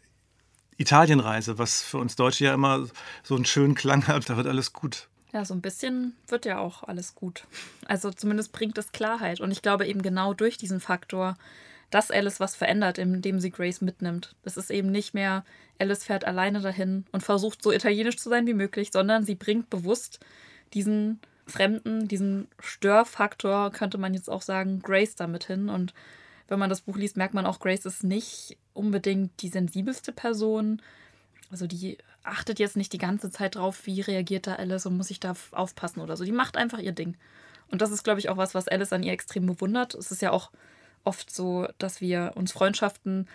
Italienreise, 0.78 1.58
was 1.58 1.82
für 1.82 1.98
uns 1.98 2.16
Deutsche 2.16 2.46
ja 2.46 2.54
immer 2.54 2.88
so 3.24 3.36
einen 3.36 3.46
schönen 3.46 3.76
Klang 3.76 4.08
hat, 4.08 4.30
da 4.30 4.38
wird 4.38 4.48
alles 4.48 4.72
gut. 4.72 5.10
Ja, 5.34 5.46
so 5.46 5.54
ein 5.54 5.62
bisschen 5.62 6.16
wird 6.28 6.46
ja 6.46 6.60
auch 6.60 6.84
alles 6.84 7.16
gut. 7.16 7.46
Also 7.86 8.12
zumindest 8.12 8.52
bringt 8.52 8.78
es 8.78 8.92
Klarheit. 8.92 9.40
Und 9.40 9.52
ich 9.52 9.62
glaube 9.62 9.88
eben 9.88 10.02
genau 10.02 10.34
durch 10.34 10.58
diesen 10.58 10.80
Faktor, 10.80 11.38
dass 11.92 12.10
Alice 12.10 12.40
was 12.40 12.56
verändert, 12.56 12.98
indem 12.98 13.40
sie 13.40 13.52
Grace 13.52 13.82
mitnimmt. 13.82 14.36
Es 14.44 14.58
ist 14.58 14.72
eben 14.72 14.92
nicht 14.92 15.14
mehr, 15.14 15.44
Alice 15.78 16.06
fährt 16.06 16.26
alleine 16.26 16.62
dahin 16.62 17.06
und 17.12 17.22
versucht 17.22 17.62
so 17.62 17.72
italienisch 17.72 18.18
zu 18.18 18.30
sein 18.30 18.48
wie 18.48 18.54
möglich, 18.54 18.90
sondern 18.92 19.26
sie 19.26 19.36
bringt 19.36 19.70
bewusst 19.70 20.20
diesen 20.74 21.20
Fremden, 21.46 22.08
diesen 22.08 22.48
Störfaktor, 22.60 23.72
könnte 23.72 23.98
man 23.98 24.14
jetzt 24.14 24.30
auch 24.30 24.42
sagen, 24.42 24.82
Grace 24.82 25.16
damit 25.16 25.44
hin. 25.44 25.70
Und 25.70 25.94
wenn 26.48 26.60
man 26.60 26.70
das 26.70 26.82
Buch 26.82 26.96
liest, 26.96 27.18
merkt 27.18 27.34
man 27.34 27.46
auch, 27.46 27.60
Grace 27.60 27.86
ist 27.86 28.06
nicht 28.06 28.58
unbedingt 28.74 29.42
die 29.42 29.50
sensibelste 29.50 30.14
Person. 30.14 30.82
Also 31.52 31.68
die 31.68 31.98
achtet 32.24 32.60
jetzt 32.60 32.78
nicht 32.78 32.94
die 32.94 33.00
ganze 33.00 33.32
Zeit 33.32 33.56
drauf, 33.56 33.86
wie 33.86 34.00
reagiert 34.00 34.48
da 34.48 34.56
Alice 34.56 34.86
und 34.86 34.96
muss 34.96 35.12
ich 35.12 35.20
da 35.20 35.34
aufpassen 35.52 36.00
oder 36.00 36.16
so. 36.16 36.24
Die 36.24 36.32
macht 36.32 36.56
einfach 36.56 36.80
ihr 36.80 36.94
Ding. 36.94 37.18
Und 37.70 37.82
das 37.82 37.92
ist, 37.92 38.04
glaube 38.04 38.20
ich, 38.20 38.30
auch 38.30 38.38
was, 38.38 38.56
was 38.56 38.70
Alice 38.70 38.94
an 38.94 39.04
ihr 39.04 39.12
extrem 39.12 39.46
bewundert. 39.46 39.94
Es 39.96 40.12
ist 40.12 40.22
ja 40.22 40.32
auch 40.32 40.52
oft 41.04 41.34
so, 41.34 41.68
dass 41.78 42.02
wir 42.02 42.34
uns 42.36 42.52
Freundschaften 42.52 43.28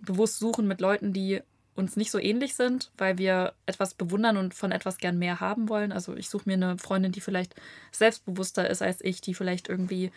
bewusst 0.00 0.38
suchen 0.38 0.66
mit 0.66 0.80
Leuten, 0.80 1.12
die 1.12 1.40
uns 1.74 1.96
nicht 1.96 2.10
so 2.10 2.18
ähnlich 2.18 2.54
sind, 2.54 2.90
weil 2.98 3.18
wir 3.18 3.54
etwas 3.66 3.94
bewundern 3.94 4.36
und 4.36 4.54
von 4.54 4.72
etwas 4.72 4.98
gern 4.98 5.18
mehr 5.18 5.40
haben 5.40 5.68
wollen. 5.68 5.92
Also 5.92 6.14
ich 6.14 6.28
suche 6.28 6.44
mir 6.46 6.54
eine 6.54 6.76
Freundin, 6.78 7.12
die 7.12 7.20
vielleicht 7.20 7.54
selbstbewusster 7.92 8.68
ist 8.68 8.82
als 8.82 9.00
ich, 9.02 9.20
die 9.20 9.34
vielleicht 9.34 9.68
irgendwie 9.68 10.10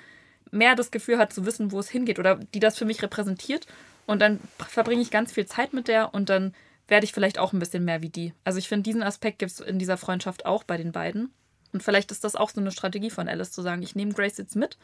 mehr 0.51 0.75
das 0.75 0.91
Gefühl 0.91 1.17
hat 1.17 1.31
zu 1.31 1.45
wissen, 1.45 1.71
wo 1.71 1.79
es 1.79 1.89
hingeht 1.89 2.19
oder 2.19 2.35
die 2.53 2.59
das 2.59 2.77
für 2.77 2.85
mich 2.85 3.01
repräsentiert. 3.01 3.67
Und 4.05 4.21
dann 4.21 4.39
verbringe 4.57 5.01
ich 5.01 5.11
ganz 5.11 5.31
viel 5.31 5.45
Zeit 5.45 5.73
mit 5.73 5.87
der 5.87 6.13
und 6.13 6.29
dann 6.29 6.53
werde 6.87 7.05
ich 7.05 7.13
vielleicht 7.13 7.39
auch 7.39 7.53
ein 7.53 7.59
bisschen 7.59 7.85
mehr 7.85 8.01
wie 8.01 8.09
die. 8.09 8.33
Also 8.43 8.59
ich 8.59 8.67
finde, 8.67 8.83
diesen 8.83 9.01
Aspekt 9.01 9.39
gibt 9.39 9.51
es 9.51 9.59
in 9.59 9.79
dieser 9.79 9.97
Freundschaft 9.97 10.45
auch 10.45 10.63
bei 10.63 10.77
den 10.77 10.91
beiden. 10.91 11.33
Und 11.73 11.83
vielleicht 11.83 12.11
ist 12.11 12.23
das 12.23 12.35
auch 12.35 12.49
so 12.49 12.61
eine 12.61 12.71
Strategie 12.71 13.09
von 13.09 13.27
Alice 13.27 13.51
zu 13.51 13.61
sagen, 13.61 13.81
ich 13.81 13.95
nehme 13.95 14.13
Grace 14.13 14.37
jetzt 14.37 14.55
mit 14.55 14.77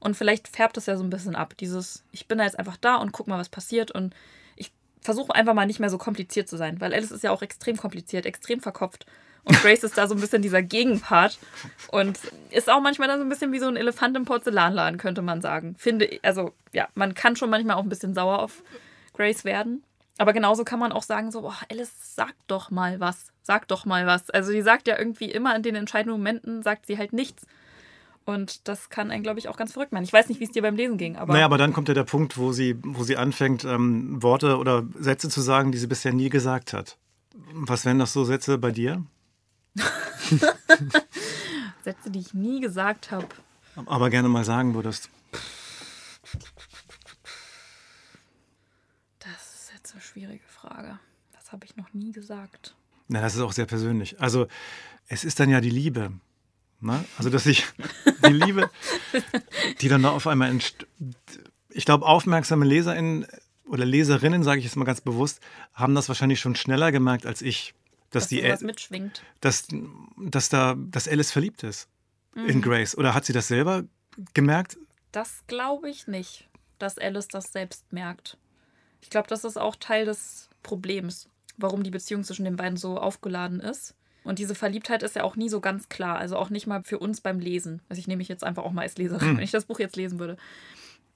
und 0.00 0.16
vielleicht 0.16 0.48
färbt 0.48 0.76
es 0.76 0.86
ja 0.86 0.96
so 0.96 1.02
ein 1.02 1.10
bisschen 1.10 1.36
ab. 1.36 1.56
Dieses, 1.58 2.04
ich 2.12 2.28
bin 2.28 2.38
da 2.38 2.44
jetzt 2.44 2.58
einfach 2.58 2.76
da 2.76 2.96
und 2.96 3.12
guck 3.12 3.26
mal, 3.26 3.38
was 3.38 3.48
passiert. 3.48 3.90
Und 3.90 4.14
ich 4.56 4.72
versuche 5.00 5.34
einfach 5.34 5.54
mal 5.54 5.66
nicht 5.66 5.80
mehr 5.80 5.90
so 5.90 5.98
kompliziert 5.98 6.48
zu 6.48 6.56
sein, 6.56 6.80
weil 6.80 6.92
Alice 6.92 7.10
ist 7.10 7.24
ja 7.24 7.30
auch 7.30 7.42
extrem 7.42 7.76
kompliziert, 7.76 8.26
extrem 8.26 8.60
verkopft. 8.60 9.06
Und 9.44 9.60
Grace 9.60 9.84
ist 9.84 9.98
da 9.98 10.06
so 10.06 10.14
ein 10.14 10.20
bisschen 10.20 10.40
dieser 10.40 10.62
Gegenpart 10.62 11.38
und 11.88 12.18
ist 12.50 12.70
auch 12.70 12.80
manchmal 12.80 13.08
da 13.08 13.18
so 13.18 13.22
ein 13.22 13.28
bisschen 13.28 13.52
wie 13.52 13.58
so 13.58 13.66
ein 13.66 13.76
Elefant 13.76 14.16
im 14.16 14.24
Porzellanladen, 14.24 14.98
könnte 14.98 15.20
man 15.20 15.42
sagen. 15.42 15.76
Finde, 15.78 16.18
also 16.22 16.54
ja, 16.72 16.88
man 16.94 17.14
kann 17.14 17.36
schon 17.36 17.50
manchmal 17.50 17.76
auch 17.76 17.82
ein 17.82 17.90
bisschen 17.90 18.14
sauer 18.14 18.38
auf 18.38 18.62
Grace 19.12 19.44
werden. 19.44 19.84
Aber 20.16 20.32
genauso 20.32 20.64
kann 20.64 20.78
man 20.78 20.92
auch 20.92 21.02
sagen, 21.02 21.30
so, 21.30 21.42
boah, 21.42 21.56
Alice, 21.70 22.14
sag 22.14 22.34
doch 22.46 22.70
mal 22.70 23.00
was. 23.00 23.26
Sag 23.42 23.68
doch 23.68 23.84
mal 23.84 24.06
was. 24.06 24.30
Also 24.30 24.52
die 24.52 24.62
sagt 24.62 24.88
ja 24.88 24.98
irgendwie 24.98 25.30
immer 25.30 25.54
in 25.54 25.62
den 25.62 25.74
entscheidenden 25.74 26.18
Momenten, 26.18 26.62
sagt 26.62 26.86
sie 26.86 26.96
halt 26.96 27.12
nichts. 27.12 27.46
Und 28.24 28.68
das 28.68 28.88
kann 28.88 29.10
einen, 29.10 29.22
glaube 29.22 29.38
ich, 29.38 29.48
auch 29.48 29.56
ganz 29.56 29.72
verrückt 29.72 29.92
machen. 29.92 30.04
Ich 30.04 30.12
weiß 30.12 30.28
nicht, 30.28 30.40
wie 30.40 30.44
es 30.44 30.50
dir 30.50 30.62
beim 30.62 30.76
Lesen 30.76 30.96
ging, 30.96 31.16
aber. 31.16 31.34
Naja, 31.34 31.44
aber 31.44 31.58
dann 31.58 31.72
kommt 31.72 31.88
ja 31.88 31.94
der 31.94 32.04
Punkt, 32.04 32.38
wo 32.38 32.52
sie, 32.52 32.76
wo 32.82 33.04
sie 33.04 33.16
anfängt, 33.16 33.64
ähm, 33.64 34.22
Worte 34.22 34.56
oder 34.56 34.84
Sätze 34.98 35.28
zu 35.28 35.40
sagen, 35.42 35.72
die 35.72 35.78
sie 35.78 35.86
bisher 35.86 36.12
nie 36.12 36.30
gesagt 36.30 36.72
hat. 36.72 36.96
Was 37.52 37.84
wären 37.84 37.98
das 37.98 38.12
so 38.12 38.24
Sätze 38.24 38.56
bei 38.58 38.70
dir? 38.70 39.04
Sätze, 41.84 42.10
die 42.10 42.20
ich 42.20 42.32
nie 42.32 42.60
gesagt 42.60 43.10
habe. 43.10 43.26
Aber 43.86 44.08
gerne 44.08 44.28
mal 44.28 44.44
sagen 44.44 44.74
würdest. 44.74 45.10
Das 49.18 49.54
ist 49.54 49.72
jetzt 49.74 49.92
eine 49.92 50.00
schwierige 50.00 50.46
Frage. 50.46 50.98
Das 51.32 51.52
habe 51.52 51.66
ich 51.66 51.76
noch 51.76 51.92
nie 51.92 52.12
gesagt. 52.12 52.74
Na, 53.08 53.20
das 53.20 53.34
ist 53.34 53.42
auch 53.42 53.52
sehr 53.52 53.66
persönlich. 53.66 54.20
Also, 54.20 54.46
es 55.08 55.24
ist 55.24 55.40
dann 55.40 55.50
ja 55.50 55.60
die 55.60 55.70
Liebe. 55.70 56.12
Ne? 56.84 57.04
Also, 57.18 57.30
dass 57.30 57.46
ich 57.46 57.64
die 58.26 58.32
Liebe, 58.32 58.70
die 59.80 59.88
dann 59.88 60.02
da 60.02 60.10
auf 60.10 60.26
einmal 60.26 60.50
entsteht. 60.50 60.86
Ich 61.70 61.84
glaube, 61.84 62.06
aufmerksame 62.06 62.64
LeserInnen 62.64 63.26
oder 63.66 63.84
Leserinnen, 63.84 64.44
sage 64.44 64.58
ich 64.58 64.64
jetzt 64.64 64.76
mal 64.76 64.84
ganz 64.84 65.00
bewusst, 65.00 65.40
haben 65.72 65.94
das 65.94 66.08
wahrscheinlich 66.08 66.40
schon 66.40 66.54
schneller 66.54 66.92
gemerkt 66.92 67.26
als 67.26 67.42
ich. 67.42 67.74
Dass, 68.10 68.24
Dass 68.24 68.28
die 68.28 68.42
sowas 68.42 68.60
mitschwingt. 68.60 69.22
dass, 69.40 69.66
dass 70.18 70.48
da 70.48 70.76
dass 70.78 71.08
Alice 71.08 71.32
verliebt 71.32 71.64
ist 71.64 71.88
in 72.46 72.62
Grace. 72.62 72.96
Oder 72.96 73.12
hat 73.12 73.24
sie 73.24 73.32
das 73.32 73.48
selber 73.48 73.82
gemerkt? 74.34 74.76
Das 75.10 75.42
glaube 75.48 75.90
ich 75.90 76.06
nicht, 76.06 76.48
dass 76.78 76.96
Alice 76.98 77.26
das 77.26 77.50
selbst 77.52 77.92
merkt. 77.92 78.38
Ich 79.00 79.10
glaube, 79.10 79.26
das 79.26 79.42
ist 79.42 79.56
auch 79.56 79.74
Teil 79.74 80.04
des 80.04 80.48
Problems, 80.62 81.28
warum 81.56 81.82
die 81.82 81.90
Beziehung 81.90 82.22
zwischen 82.22 82.44
den 82.44 82.54
beiden 82.54 82.76
so 82.76 82.98
aufgeladen 82.98 83.58
ist. 83.58 83.94
Und 84.24 84.38
diese 84.38 84.54
Verliebtheit 84.54 85.02
ist 85.02 85.16
ja 85.16 85.22
auch 85.22 85.36
nie 85.36 85.48
so 85.48 85.60
ganz 85.60 85.88
klar. 85.88 86.16
Also 86.18 86.36
auch 86.36 86.50
nicht 86.50 86.66
mal 86.66 86.82
für 86.82 86.98
uns 86.98 87.20
beim 87.20 87.38
Lesen. 87.38 87.82
Also 87.88 88.00
ich 88.00 88.08
nehme 88.08 88.18
mich 88.18 88.28
jetzt 88.28 88.42
einfach 88.44 88.64
auch 88.64 88.72
mal 88.72 88.82
als 88.82 88.96
Leserin, 88.96 89.28
Hm. 89.28 89.36
wenn 89.36 89.44
ich 89.44 89.50
das 89.50 89.66
Buch 89.66 89.78
jetzt 89.78 89.96
lesen 89.96 90.18
würde. 90.18 90.36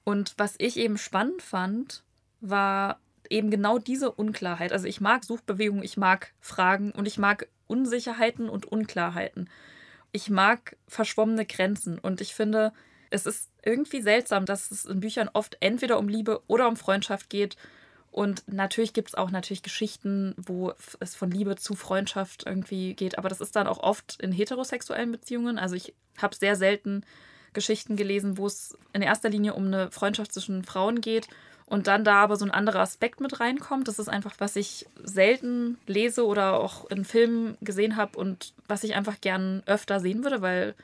Und 0.03 0.33
was 0.37 0.55
ich 0.57 0.77
eben 0.77 0.97
spannend 0.97 1.41
fand, 1.41 2.03
war 2.39 2.99
eben 3.29 3.51
genau 3.51 3.77
diese 3.79 4.11
Unklarheit. 4.11 4.71
Also 4.71 4.87
ich 4.87 5.01
mag 5.01 5.23
Suchbewegungen, 5.23 5.83
ich 5.83 5.97
mag 5.97 6.33
Fragen 6.39 6.91
und 6.91 7.07
ich 7.07 7.17
mag 7.17 7.47
Unsicherheiten 7.67 8.49
und 8.49 8.65
Unklarheiten. 8.65 9.49
Ich 10.11 10.29
mag 10.29 10.75
verschwommene 10.87 11.45
Grenzen 11.45 11.99
und 11.99 12.21
ich 12.21 12.33
finde, 12.33 12.73
es 13.11 13.25
ist 13.25 13.49
irgendwie 13.63 14.01
seltsam, 14.01 14.45
dass 14.45 14.71
es 14.71 14.85
in 14.85 14.99
Büchern 14.99 15.29
oft 15.33 15.57
entweder 15.59 15.99
um 15.99 16.07
Liebe 16.09 16.41
oder 16.47 16.67
um 16.67 16.75
Freundschaft 16.77 17.29
geht. 17.29 17.55
Und 18.11 18.43
natürlich 18.47 18.93
gibt 18.93 19.09
es 19.09 19.15
auch 19.15 19.29
natürlich 19.29 19.63
Geschichten, 19.63 20.33
wo 20.37 20.73
es 20.99 21.15
von 21.15 21.29
Liebe 21.29 21.55
zu 21.55 21.75
Freundschaft 21.75 22.45
irgendwie 22.45 22.95
geht. 22.95 23.17
Aber 23.17 23.29
das 23.29 23.39
ist 23.39 23.55
dann 23.55 23.67
auch 23.67 23.79
oft 23.79 24.19
in 24.21 24.31
heterosexuellen 24.31 25.11
Beziehungen. 25.11 25.59
Also 25.59 25.75
ich 25.75 25.93
habe 26.17 26.35
sehr 26.35 26.55
selten 26.55 27.03
Geschichten 27.53 27.95
gelesen, 27.95 28.37
wo 28.37 28.47
es 28.47 28.77
in 28.93 29.01
erster 29.01 29.29
Linie 29.29 29.53
um 29.53 29.67
eine 29.67 29.91
Freundschaft 29.91 30.33
zwischen 30.33 30.63
Frauen 30.63 31.01
geht 31.01 31.27
und 31.69 31.85
dann 31.85 32.03
da 32.03 32.15
aber 32.15 32.35
so 32.35 32.45
ein 32.45 32.51
anderer 32.51 32.79
Aspekt 32.79 33.21
mit 33.21 33.39
reinkommt. 33.39 33.87
Das 33.87 33.99
ist 33.99 34.09
einfach, 34.09 34.35
was 34.39 34.55
ich 34.55 34.87
selten 35.03 35.77
lese 35.85 36.25
oder 36.25 36.59
auch 36.59 36.89
in 36.89 37.05
Filmen 37.05 37.57
gesehen 37.61 37.95
habe 37.95 38.17
und 38.17 38.53
was 38.67 38.83
ich 38.83 38.95
einfach 38.95 39.21
gern 39.21 39.61
öfter 39.67 39.99
sehen 39.99 40.23
würde, 40.23 40.41
weil 40.41 40.75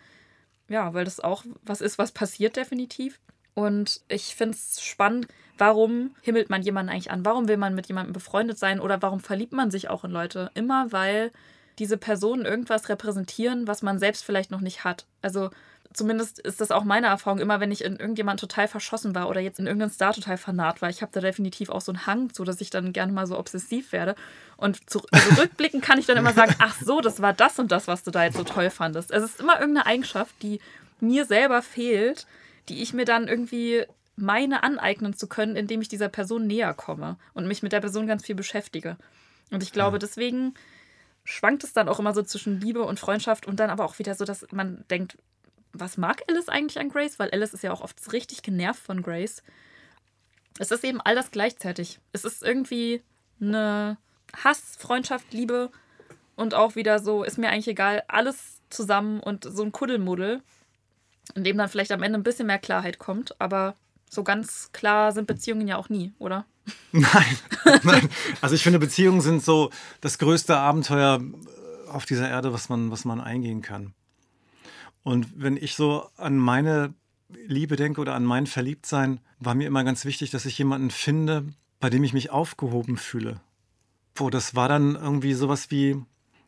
ja, 0.67 0.93
weil 0.93 1.05
das 1.05 1.19
auch 1.19 1.43
was 1.63 1.81
ist, 1.81 1.97
was 1.97 2.11
passiert 2.11 2.55
definitiv. 2.55 3.19
Und 3.55 4.01
ich 4.07 4.35
finde 4.35 4.55
es 4.55 4.83
spannend, 4.83 5.27
warum 5.57 6.15
himmelt 6.21 6.49
man 6.49 6.61
jemanden 6.61 6.91
eigentlich 6.91 7.11
an? 7.11 7.25
Warum 7.25 7.47
will 7.47 7.57
man 7.57 7.73
mit 7.73 7.87
jemandem 7.87 8.13
befreundet 8.13 8.59
sein 8.59 8.79
oder 8.79 9.01
warum 9.01 9.21
verliebt 9.21 9.53
man 9.53 9.71
sich 9.71 9.89
auch 9.89 10.03
in 10.03 10.11
Leute? 10.11 10.51
Immer 10.53 10.91
weil 10.91 11.31
diese 11.79 11.97
Personen 11.97 12.45
irgendwas 12.45 12.89
repräsentieren, 12.89 13.67
was 13.67 13.81
man 13.81 13.99
selbst 13.99 14.23
vielleicht 14.23 14.51
noch 14.51 14.61
nicht 14.61 14.83
hat. 14.83 15.05
Also 15.21 15.49
zumindest 15.93 16.39
ist 16.39 16.61
das 16.61 16.71
auch 16.71 16.83
meine 16.83 17.07
Erfahrung, 17.07 17.39
immer 17.39 17.59
wenn 17.59 17.71
ich 17.71 17.83
in 17.83 17.97
irgendjemand 17.97 18.39
total 18.39 18.67
verschossen 18.67 19.15
war 19.15 19.29
oder 19.29 19.39
jetzt 19.39 19.59
in 19.59 19.67
irgendeinen 19.67 19.91
Star 19.91 20.13
total 20.13 20.37
fanat 20.37 20.81
war. 20.81 20.89
Ich 20.89 21.01
habe 21.01 21.11
da 21.13 21.21
definitiv 21.21 21.69
auch 21.69 21.81
so 21.81 21.91
einen 21.91 22.05
Hang 22.05 22.33
zu, 22.33 22.43
dass 22.43 22.61
ich 22.61 22.69
dann 22.69 22.93
gerne 22.93 23.11
mal 23.11 23.27
so 23.27 23.37
obsessiv 23.37 23.91
werde. 23.91 24.15
Und 24.57 24.89
zu, 24.89 25.01
also 25.11 25.43
kann 25.81 25.99
ich 25.99 26.05
dann 26.05 26.17
immer 26.17 26.33
sagen, 26.33 26.55
ach 26.59 26.75
so, 26.81 27.01
das 27.01 27.21
war 27.21 27.33
das 27.33 27.59
und 27.59 27.71
das, 27.71 27.87
was 27.87 28.03
du 28.03 28.11
da 28.11 28.25
jetzt 28.25 28.37
so 28.37 28.43
toll 28.43 28.69
fandest. 28.69 29.11
Es 29.11 29.23
ist 29.23 29.39
immer 29.39 29.59
irgendeine 29.59 29.85
Eigenschaft, 29.85 30.35
die 30.41 30.59
mir 30.99 31.25
selber 31.25 31.61
fehlt, 31.61 32.25
die 32.69 32.81
ich 32.81 32.93
mir 32.93 33.05
dann 33.05 33.27
irgendwie 33.27 33.85
meine 34.15 34.63
aneignen 34.63 35.13
zu 35.13 35.27
können, 35.27 35.55
indem 35.55 35.81
ich 35.81 35.87
dieser 35.87 36.09
Person 36.09 36.47
näher 36.47 36.73
komme 36.73 37.17
und 37.33 37.47
mich 37.47 37.63
mit 37.63 37.71
der 37.71 37.81
Person 37.81 38.07
ganz 38.07 38.25
viel 38.25 38.35
beschäftige. 38.35 38.97
Und 39.51 39.61
ich 39.61 39.71
glaube, 39.71 39.99
deswegen 39.99 40.53
schwankt 41.23 41.63
es 41.63 41.73
dann 41.73 41.89
auch 41.89 41.99
immer 41.99 42.13
so 42.13 42.21
zwischen 42.21 42.61
Liebe 42.61 42.83
und 42.83 42.99
Freundschaft 42.99 43.45
und 43.45 43.59
dann 43.59 43.69
aber 43.69 43.85
auch 43.85 43.99
wieder 43.99 44.15
so, 44.15 44.25
dass 44.25 44.45
man 44.51 44.85
denkt, 44.89 45.17
was 45.73 45.97
mag 45.97 46.23
Alice 46.29 46.47
eigentlich 46.47 46.79
an 46.79 46.89
Grace? 46.89 47.19
Weil 47.19 47.31
Alice 47.31 47.53
ist 47.53 47.63
ja 47.63 47.71
auch 47.71 47.81
oft 47.81 48.13
richtig 48.13 48.41
genervt 48.43 48.81
von 48.81 49.01
Grace. 49.01 49.43
Es 50.57 50.71
ist 50.71 50.85
eben 50.85 51.01
all 51.01 51.15
das 51.15 51.31
gleichzeitig. 51.31 51.99
Es 52.13 52.23
ist 52.23 52.43
irgendwie 52.43 53.01
eine 53.41 53.97
Hass, 54.43 54.77
Freundschaft, 54.77 55.33
Liebe 55.33 55.71
und 56.35 56.53
auch 56.53 56.75
wieder 56.75 56.99
so, 56.99 57.23
ist 57.23 57.37
mir 57.37 57.49
eigentlich 57.49 57.67
egal, 57.67 58.03
alles 58.07 58.61
zusammen 58.69 59.19
und 59.19 59.43
so 59.43 59.63
ein 59.63 59.71
Kuddelmuddel, 59.71 60.41
in 61.33 61.43
dem 61.43 61.57
dann 61.57 61.69
vielleicht 61.69 61.91
am 61.91 62.03
Ende 62.03 62.19
ein 62.19 62.23
bisschen 62.23 62.47
mehr 62.47 62.59
Klarheit 62.59 62.99
kommt, 62.99 63.39
aber 63.41 63.75
so 64.09 64.23
ganz 64.23 64.69
klar 64.71 65.11
sind 65.11 65.27
Beziehungen 65.27 65.67
ja 65.67 65.77
auch 65.77 65.89
nie, 65.89 66.13
oder? 66.19 66.45
Nein, 66.91 67.37
nein. 67.83 68.09
Also 68.41 68.55
ich 68.55 68.63
finde, 68.63 68.79
Beziehungen 68.79 69.21
sind 69.21 69.43
so 69.43 69.69
das 70.01 70.17
größte 70.17 70.57
Abenteuer 70.57 71.21
auf 71.89 72.07
dieser 72.07 72.27
Erde, 72.27 72.53
was 72.53 72.69
man, 72.69 72.89
was 72.89 73.05
man 73.05 73.21
eingehen 73.21 73.61
kann. 73.61 73.93
Und 75.03 75.27
wenn 75.35 75.57
ich 75.57 75.75
so 75.75 76.09
an 76.17 76.39
meine 76.39 76.95
Liebe 77.29 77.75
denke 77.75 78.01
oder 78.01 78.15
an 78.15 78.25
mein 78.25 78.47
Verliebtsein, 78.47 79.19
war 79.39 79.53
mir 79.53 79.67
immer 79.67 79.83
ganz 79.83 80.05
wichtig, 80.05 80.31
dass 80.31 80.45
ich 80.45 80.57
jemanden 80.57 80.89
finde, 80.89 81.45
bei 81.79 81.91
dem 81.91 82.03
ich 82.03 82.13
mich 82.13 82.31
aufgehoben 82.31 82.97
fühle. 82.97 83.39
Boah, 84.15 84.31
das 84.31 84.55
war 84.55 84.67
dann 84.67 84.95
irgendwie 84.95 85.33
sowas 85.33 85.69
wie, 85.69 86.01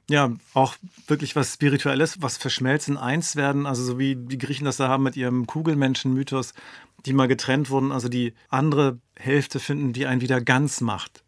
ja, 0.09 0.31
auch 0.53 0.75
wirklich 1.07 1.35
was 1.35 1.53
Spirituelles, 1.53 2.21
was 2.21 2.37
verschmelzen, 2.37 2.97
eins 2.97 3.35
werden, 3.35 3.65
also 3.65 3.83
so 3.83 3.99
wie 3.99 4.15
die 4.15 4.37
Griechen 4.37 4.65
das 4.65 4.77
da 4.77 4.87
haben 4.87 5.03
mit 5.03 5.17
ihrem 5.17 5.47
Kugelmenschen-Mythos, 5.47 6.53
die 7.05 7.13
mal 7.13 7.27
getrennt 7.27 7.69
wurden, 7.69 7.91
also 7.91 8.07
die 8.07 8.33
andere 8.49 8.99
Hälfte 9.17 9.59
finden, 9.59 9.93
die 9.93 10.05
einen 10.05 10.21
wieder 10.21 10.39
ganz 10.41 10.81
macht. 10.81 11.23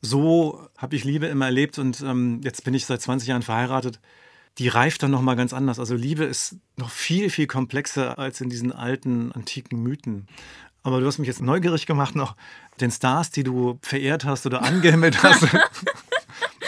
So 0.00 0.68
habe 0.76 0.96
ich 0.96 1.04
Liebe 1.04 1.26
immer 1.26 1.46
erlebt 1.46 1.78
und 1.78 2.02
ähm, 2.02 2.40
jetzt 2.44 2.62
bin 2.64 2.74
ich 2.74 2.86
seit 2.86 3.02
20 3.02 3.28
Jahren 3.28 3.42
verheiratet. 3.42 4.00
Die 4.58 4.68
reift 4.68 5.02
dann 5.02 5.10
nochmal 5.10 5.34
ganz 5.34 5.52
anders. 5.52 5.80
Also 5.80 5.96
Liebe 5.96 6.24
ist 6.24 6.56
noch 6.76 6.90
viel, 6.90 7.30
viel 7.30 7.46
komplexer 7.46 8.18
als 8.18 8.40
in 8.40 8.50
diesen 8.50 8.70
alten, 8.70 9.32
antiken 9.32 9.82
Mythen. 9.82 10.28
Aber 10.84 11.00
du 11.00 11.06
hast 11.06 11.18
mich 11.18 11.26
jetzt 11.26 11.40
neugierig 11.40 11.86
gemacht, 11.86 12.14
noch 12.14 12.36
den 12.80 12.90
Stars, 12.90 13.30
die 13.30 13.42
du 13.42 13.78
verehrt 13.82 14.24
hast 14.24 14.46
oder 14.46 14.62
angehimmelt 14.62 15.22
hast. 15.22 15.42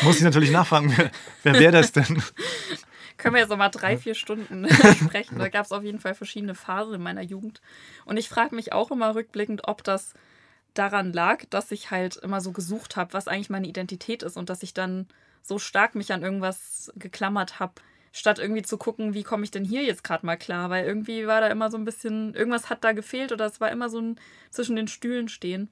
Muss 0.07 0.19
ich 0.19 0.23
natürlich 0.23 0.51
nachfragen, 0.51 0.95
wer, 1.43 1.55
wäre 1.59 1.73
das 1.73 1.93
denn? 1.93 2.05
Können 3.17 3.35
wir 3.35 3.41
jetzt 3.41 3.51
noch 3.51 3.57
mal 3.57 3.71
drei, 3.71 3.97
vier 3.97 4.15
Stunden 4.15 4.69
sprechen. 5.05 5.39
Da 5.39 5.49
gab 5.49 5.65
es 5.65 5.73
auf 5.73 5.83
jeden 5.83 5.99
Fall 5.99 6.15
verschiedene 6.15 6.55
Phasen 6.55 6.95
in 6.95 7.03
meiner 7.03 7.23
Jugend. 7.23 7.61
Und 8.05 8.19
ich 8.19 8.29
frage 8.29 8.55
mich 8.55 8.73
auch 8.73 8.91
immer 8.91 9.15
rückblickend, 9.15 9.67
ob 9.67 9.83
das 9.83 10.15
daran 10.75 11.13
lag, 11.13 11.45
dass 11.51 11.73
ich 11.73 11.91
halt 11.91 12.17
immer 12.17 12.41
so 12.41 12.53
gesucht 12.53 12.97
habe, 12.97 13.15
was 13.15 13.29
eigentlich 13.29 13.51
meine 13.51 13.67
Identität 13.67 14.23
ist 14.23 14.37
und 14.37 14.51
dass 14.51 14.63
ich 14.63 14.75
dann 14.75 15.09
so 15.43 15.59
stark 15.59 15.95
mich 15.95 16.13
an 16.13 16.23
irgendwas 16.23 16.93
geklammert 16.97 17.59
habe, 17.59 17.75
statt 18.13 18.39
irgendwie 18.39 18.63
zu 18.63 18.77
gucken, 18.77 19.15
wie 19.15 19.23
komme 19.23 19.45
ich 19.45 19.51
denn 19.51 19.65
hier 19.65 19.85
jetzt 19.85 20.05
gerade 20.05 20.27
mal 20.27 20.37
klar, 20.37 20.71
weil 20.71 20.85
irgendwie 20.85 21.27
war 21.27 21.41
da 21.41 21.49
immer 21.49 21.71
so 21.71 21.77
ein 21.77 21.85
bisschen, 21.85 22.35
irgendwas 22.35 22.69
hat 22.71 22.85
da 22.85 22.93
gefehlt 22.93 23.33
oder 23.33 23.47
es 23.47 23.61
war 23.61 23.71
immer 23.71 23.89
so 23.89 24.01
ein 24.01 24.21
zwischen 24.51 24.77
den 24.77 24.89
Stühlen 24.89 25.29
stehen. 25.29 25.71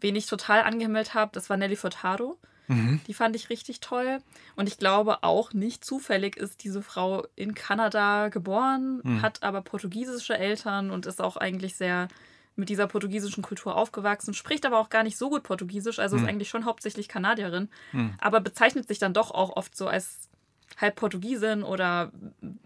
Wen 0.00 0.16
ich 0.16 0.26
total 0.26 0.62
angehimmelt 0.62 1.14
habe, 1.14 1.32
das 1.34 1.50
war 1.50 1.56
Nelly 1.56 1.76
Furtado. 1.76 2.38
Die 3.06 3.14
fand 3.14 3.34
ich 3.36 3.50
richtig 3.50 3.80
toll. 3.80 4.18
Und 4.56 4.68
ich 4.68 4.78
glaube 4.78 5.22
auch 5.22 5.52
nicht 5.52 5.84
zufällig 5.84 6.36
ist 6.36 6.62
diese 6.64 6.82
Frau 6.82 7.26
in 7.36 7.54
Kanada 7.54 8.28
geboren, 8.28 9.00
hat 9.22 9.42
aber 9.42 9.60
portugiesische 9.62 10.38
Eltern 10.38 10.90
und 10.90 11.06
ist 11.06 11.20
auch 11.20 11.36
eigentlich 11.36 11.76
sehr 11.76 12.08
mit 12.56 12.68
dieser 12.68 12.86
portugiesischen 12.86 13.42
Kultur 13.42 13.74
aufgewachsen, 13.76 14.34
spricht 14.34 14.66
aber 14.66 14.78
auch 14.78 14.90
gar 14.90 15.02
nicht 15.02 15.16
so 15.16 15.30
gut 15.30 15.42
Portugiesisch, 15.42 15.98
also 15.98 16.16
ist 16.16 16.28
eigentlich 16.28 16.48
schon 16.50 16.64
hauptsächlich 16.64 17.08
Kanadierin, 17.08 17.68
aber 18.18 18.40
bezeichnet 18.40 18.86
sich 18.86 18.98
dann 18.98 19.14
doch 19.14 19.30
auch 19.30 19.56
oft 19.56 19.76
so 19.76 19.86
als 19.86 20.28
halb 20.80 20.96
Portugiesin 20.96 21.62
oder 21.62 22.12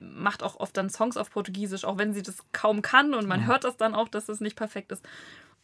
macht 0.01 0.43
auch 0.43 0.57
oft 0.61 0.77
dann 0.77 0.91
Songs 0.91 1.17
auf 1.17 1.31
Portugiesisch, 1.31 1.85
auch 1.85 1.97
wenn 1.97 2.13
sie 2.13 2.23
das 2.23 2.37
kaum 2.53 2.83
kann 2.83 3.15
und 3.15 3.27
man 3.27 3.47
hört 3.47 3.65
das 3.65 3.77
dann 3.77 3.95
auch, 3.95 4.09
dass 4.09 4.29
es 4.29 4.41
nicht 4.41 4.57
perfekt 4.57 4.93
ist. 4.93 5.05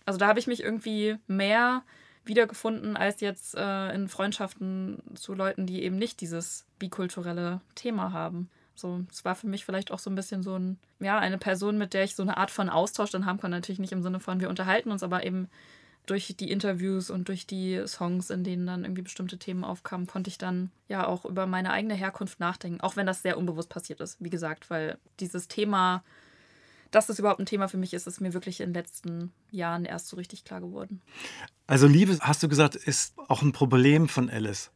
Also 0.06 0.18
da 0.18 0.26
habe 0.28 0.38
ich 0.38 0.46
mich 0.46 0.62
irgendwie 0.62 1.16
mehr 1.26 1.82
wiedergefunden 2.30 2.96
als 2.96 3.20
jetzt 3.20 3.56
äh, 3.56 3.92
in 3.92 4.08
Freundschaften 4.08 5.02
zu 5.14 5.34
Leuten, 5.34 5.66
die 5.66 5.82
eben 5.82 5.96
nicht 5.96 6.20
dieses 6.20 6.64
bikulturelle 6.78 7.60
Thema 7.74 8.12
haben. 8.12 8.48
So, 8.76 9.04
es 9.10 9.24
war 9.24 9.34
für 9.34 9.48
mich 9.48 9.64
vielleicht 9.64 9.90
auch 9.90 9.98
so 9.98 10.08
ein 10.08 10.14
bisschen 10.14 10.42
so 10.42 10.56
ein, 10.56 10.78
ja, 11.00 11.18
eine 11.18 11.38
Person, 11.38 11.76
mit 11.76 11.92
der 11.92 12.04
ich 12.04 12.14
so 12.14 12.22
eine 12.22 12.38
Art 12.38 12.50
von 12.50 12.70
Austausch 12.70 13.10
dann 13.10 13.26
haben 13.26 13.40
kann. 13.40 13.50
Natürlich 13.50 13.80
nicht 13.80 13.92
im 13.92 14.02
Sinne 14.02 14.20
von, 14.20 14.40
wir 14.40 14.48
unterhalten 14.48 14.90
uns, 14.90 15.02
aber 15.02 15.26
eben 15.26 15.48
durch 16.06 16.34
die 16.38 16.50
Interviews 16.50 17.10
und 17.10 17.28
durch 17.28 17.46
die 17.46 17.82
Songs, 17.86 18.30
in 18.30 18.44
denen 18.44 18.66
dann 18.66 18.84
irgendwie 18.84 19.02
bestimmte 19.02 19.38
Themen 19.38 19.64
aufkamen, 19.64 20.06
konnte 20.06 20.30
ich 20.30 20.38
dann 20.38 20.70
ja 20.88 21.06
auch 21.06 21.24
über 21.24 21.46
meine 21.46 21.72
eigene 21.72 21.94
Herkunft 21.94 22.40
nachdenken. 22.40 22.80
Auch 22.80 22.96
wenn 22.96 23.06
das 23.06 23.22
sehr 23.22 23.36
unbewusst 23.36 23.68
passiert 23.68 24.00
ist, 24.00 24.16
wie 24.20 24.30
gesagt, 24.30 24.70
weil 24.70 24.98
dieses 25.18 25.48
Thema 25.48 26.02
dass 26.90 27.06
das 27.06 27.18
überhaupt 27.18 27.40
ein 27.40 27.46
Thema 27.46 27.68
für 27.68 27.76
mich 27.76 27.94
ist, 27.94 28.06
ist 28.06 28.20
mir 28.20 28.34
wirklich 28.34 28.60
in 28.60 28.70
den 28.70 28.74
letzten 28.74 29.32
Jahren 29.50 29.84
erst 29.84 30.08
so 30.08 30.16
richtig 30.16 30.44
klar 30.44 30.60
geworden. 30.60 31.00
Also 31.66 31.86
Liebe, 31.86 32.18
hast 32.20 32.42
du 32.42 32.48
gesagt, 32.48 32.74
ist 32.74 33.14
auch 33.28 33.42
ein 33.42 33.52
Problem 33.52 34.08
von 34.08 34.28
Alice. 34.28 34.70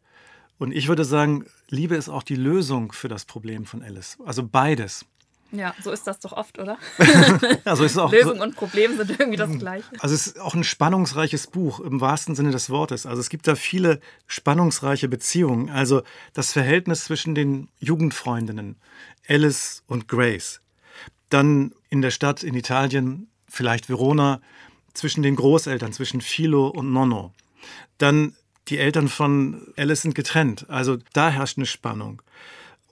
Und 0.59 0.73
ich 0.73 0.89
würde 0.89 1.05
sagen, 1.05 1.47
Liebe 1.69 1.97
ist 1.97 2.09
auch 2.09 2.23
die 2.23 2.37
Lösung 2.37 2.93
für 2.93 3.09
das 3.09 3.25
Problem 3.25 3.65
von 3.67 3.83
Alice. 3.83 4.19
Also 4.25 4.47
beides. 4.47 5.05
Ja, 5.51 5.75
so 5.83 5.93
ist 5.93 6.07
das 6.07 6.19
doch 6.19 6.33
oft, 6.33 6.59
oder? 6.59 6.79
also 7.65 7.85
ist 7.85 7.97
auch 7.97 8.11
Lösung 8.11 8.41
und 8.41 8.57
Problem 8.57 8.97
sind 8.97 9.11
irgendwie 9.11 9.37
das 9.37 9.57
Gleiche. 9.59 9.87
Also 10.01 10.15
es 10.15 10.27
ist 10.27 10.41
auch 10.41 10.55
ein 10.55 10.65
spannungsreiches 10.65 11.47
Buch 11.47 11.79
im 11.81 12.01
wahrsten 12.01 12.35
Sinne 12.35 12.51
des 12.51 12.71
Wortes. 12.71 13.07
Also 13.07 13.21
es 13.21 13.29
gibt 13.29 13.47
da 13.47 13.55
viele 13.55 14.01
spannungsreiche 14.27 15.09
Beziehungen. 15.09 15.71
Also 15.71 16.03
das 16.33 16.53
Verhältnis 16.53 17.05
zwischen 17.05 17.35
den 17.37 17.69
Jugendfreundinnen 17.79 18.77
Alice 19.29 19.85
und 19.87 20.09
Grace. 20.09 20.61
Dann 21.31 21.73
in 21.89 22.03
der 22.03 22.11
Stadt 22.11 22.43
in 22.43 22.55
Italien, 22.55 23.29
vielleicht 23.49 23.89
Verona, 23.89 24.41
zwischen 24.95 25.23
den 25.23 25.37
Großeltern, 25.37 25.93
zwischen 25.93 26.21
Philo 26.21 26.69
und 26.69 26.93
Nonno. 26.93 27.33
Dann 27.99 28.35
die 28.69 28.79
Eltern 28.79 29.09
von 29.09 29.73
Alice 29.77 30.03
sind 30.03 30.15
getrennt. 30.15 30.67
Also 30.69 30.99
da 31.13 31.31
herrscht 31.31 31.59
eine 31.59 31.67
Spannung. 31.67 32.23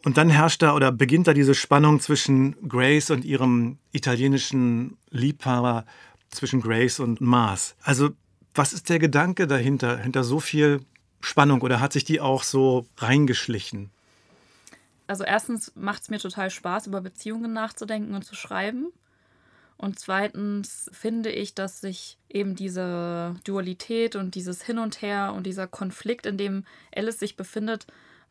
Und 0.05 0.17
dann 0.17 0.31
herrscht 0.31 0.63
da 0.63 0.75
oder 0.75 0.91
beginnt 0.91 1.29
da 1.29 1.35
diese 1.35 1.55
Spannung 1.55 2.01
zwischen 2.01 2.57
Grace 2.69 3.11
und 3.11 3.25
ihrem 3.25 3.79
italienischen 3.93 4.97
Liebhaber, 5.11 5.87
zwischen 6.31 6.61
Grace 6.61 6.99
und 6.99 7.21
Mars. 7.21 7.77
Also, 7.83 8.11
was 8.55 8.73
ist 8.73 8.89
der 8.89 8.99
Gedanke 8.99 9.47
dahinter, 9.47 9.99
hinter 9.99 10.25
so 10.25 10.41
viel 10.41 10.81
Spannung 11.21 11.61
oder 11.61 11.79
hat 11.79 11.93
sich 11.93 12.05
die 12.05 12.21
auch 12.21 12.43
so 12.43 12.87
reingeschlichen? 12.97 13.91
Also, 15.13 15.25
erstens 15.25 15.73
macht 15.75 16.01
es 16.01 16.09
mir 16.09 16.19
total 16.19 16.49
Spaß, 16.49 16.87
über 16.87 17.03
Beziehungen 17.03 17.53
nachzudenken 17.53 18.15
und 18.15 18.25
zu 18.25 18.35
schreiben. 18.35 18.87
Und 19.77 19.99
zweitens 19.99 20.89
finde 20.95 21.29
ich, 21.29 21.55
dass 21.55 21.83
sich 21.83 22.17
eben 22.31 22.57
diese 22.57 23.37
Dualität 23.45 24.17
und 24.17 24.35
dieses 24.35 24.63
Hin 24.63 24.79
und 24.79 25.03
Her 25.03 25.35
und 25.37 25.45
dieser 25.45 25.67
Konflikt, 25.67 26.25
in 26.25 26.39
dem 26.39 26.65
Alice 26.97 27.19
sich 27.19 27.37
befindet, 27.37 27.87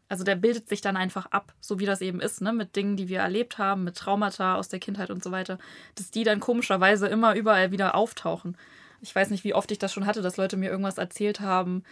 also 0.09 0.23
der 0.23 0.35
bildet 0.35 0.69
sich 0.69 0.81
dann 0.81 0.97
einfach 0.97 1.27
ab, 1.27 1.53
so 1.59 1.77
wie 1.77 1.85
das 1.85 2.01
eben 2.01 2.19
ist, 2.19 2.41
ne? 2.41 2.51
mit 2.51 2.75
Dingen, 2.75 2.97
die 2.97 3.09
wir 3.09 3.19
erlebt 3.19 3.59
haben, 3.59 3.83
mit 3.83 3.95
Traumata 3.95 4.55
aus 4.55 4.67
der 4.67 4.79
Kindheit 4.79 5.11
und 5.11 5.23
so 5.23 5.29
weiter, 5.29 5.59
dass 5.93 6.09
die 6.09 6.23
dann 6.23 6.39
komischerweise 6.39 7.05
immer 7.05 7.35
überall 7.35 7.69
wieder 7.71 7.93
auftauchen. 7.93 8.57
Ich 9.01 9.13
weiß 9.13 9.29
nicht, 9.29 9.43
wie 9.43 9.53
oft 9.53 9.69
ich 9.69 9.77
das 9.77 9.93
schon 9.93 10.07
hatte, 10.07 10.23
dass 10.23 10.37
Leute 10.37 10.57
mir 10.57 10.71
irgendwas 10.71 10.97
erzählt 10.97 11.41
haben, 11.41 11.83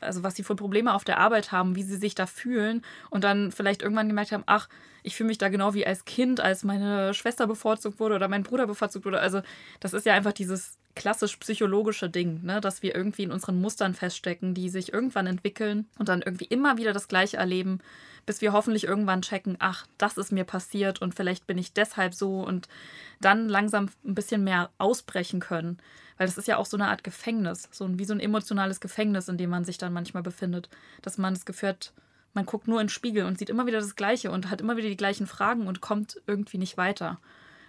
also 0.00 0.22
was 0.22 0.34
sie 0.34 0.42
für 0.42 0.56
Probleme 0.56 0.94
auf 0.94 1.04
der 1.04 1.18
Arbeit 1.18 1.52
haben, 1.52 1.76
wie 1.76 1.82
sie 1.82 1.96
sich 1.96 2.14
da 2.14 2.26
fühlen 2.26 2.82
und 3.10 3.24
dann 3.24 3.52
vielleicht 3.52 3.82
irgendwann 3.82 4.08
gemerkt 4.08 4.32
haben, 4.32 4.44
ach, 4.46 4.68
ich 5.02 5.16
fühle 5.16 5.28
mich 5.28 5.38
da 5.38 5.48
genau 5.48 5.74
wie 5.74 5.86
als 5.86 6.04
Kind, 6.04 6.40
als 6.40 6.64
meine 6.64 7.14
Schwester 7.14 7.46
bevorzugt 7.46 8.00
wurde 8.00 8.16
oder 8.16 8.28
mein 8.28 8.42
Bruder 8.42 8.66
bevorzugt 8.66 9.04
wurde. 9.04 9.20
Also 9.20 9.42
das 9.80 9.94
ist 9.94 10.06
ja 10.06 10.14
einfach 10.14 10.32
dieses 10.32 10.78
klassisch 10.96 11.36
psychologische 11.36 12.10
Ding, 12.10 12.42
ne? 12.42 12.60
dass 12.60 12.82
wir 12.82 12.94
irgendwie 12.94 13.22
in 13.22 13.30
unseren 13.30 13.60
Mustern 13.60 13.94
feststecken, 13.94 14.54
die 14.54 14.68
sich 14.68 14.92
irgendwann 14.92 15.28
entwickeln 15.28 15.86
und 15.98 16.08
dann 16.08 16.22
irgendwie 16.22 16.46
immer 16.46 16.78
wieder 16.78 16.92
das 16.92 17.06
Gleiche 17.06 17.36
erleben, 17.36 17.78
bis 18.24 18.40
wir 18.40 18.52
hoffentlich 18.52 18.84
irgendwann 18.84 19.22
checken, 19.22 19.56
ach, 19.60 19.86
das 19.98 20.16
ist 20.16 20.32
mir 20.32 20.44
passiert 20.44 21.00
und 21.00 21.14
vielleicht 21.14 21.46
bin 21.46 21.58
ich 21.58 21.72
deshalb 21.72 22.14
so 22.14 22.40
und 22.40 22.66
dann 23.20 23.48
langsam 23.48 23.90
ein 24.04 24.14
bisschen 24.14 24.42
mehr 24.42 24.70
ausbrechen 24.78 25.38
können. 25.38 25.78
Weil 26.18 26.26
das 26.26 26.38
ist 26.38 26.48
ja 26.48 26.56
auch 26.56 26.66
so 26.66 26.78
eine 26.78 26.88
Art 26.88 27.04
Gefängnis, 27.04 27.68
so 27.70 27.86
wie 27.98 28.04
so 28.06 28.14
ein 28.14 28.20
emotionales 28.20 28.80
Gefängnis, 28.80 29.28
in 29.28 29.36
dem 29.36 29.50
man 29.50 29.64
sich 29.64 29.78
dann 29.78 29.92
manchmal 29.92 30.22
befindet, 30.22 30.70
dass 31.02 31.18
man 31.18 31.34
das 31.34 31.44
Gefühl 31.44 31.68
hat, 31.68 31.92
man 32.32 32.46
guckt 32.46 32.68
nur 32.68 32.80
in 32.80 32.86
den 32.86 32.90
Spiegel 32.90 33.26
und 33.26 33.38
sieht 33.38 33.50
immer 33.50 33.66
wieder 33.66 33.80
das 33.80 33.96
Gleiche 33.96 34.30
und 34.30 34.50
hat 34.50 34.60
immer 34.60 34.76
wieder 34.76 34.88
die 34.88 34.96
gleichen 34.96 35.26
Fragen 35.26 35.66
und 35.66 35.80
kommt 35.80 36.20
irgendwie 36.26 36.58
nicht 36.58 36.76
weiter. 36.76 37.18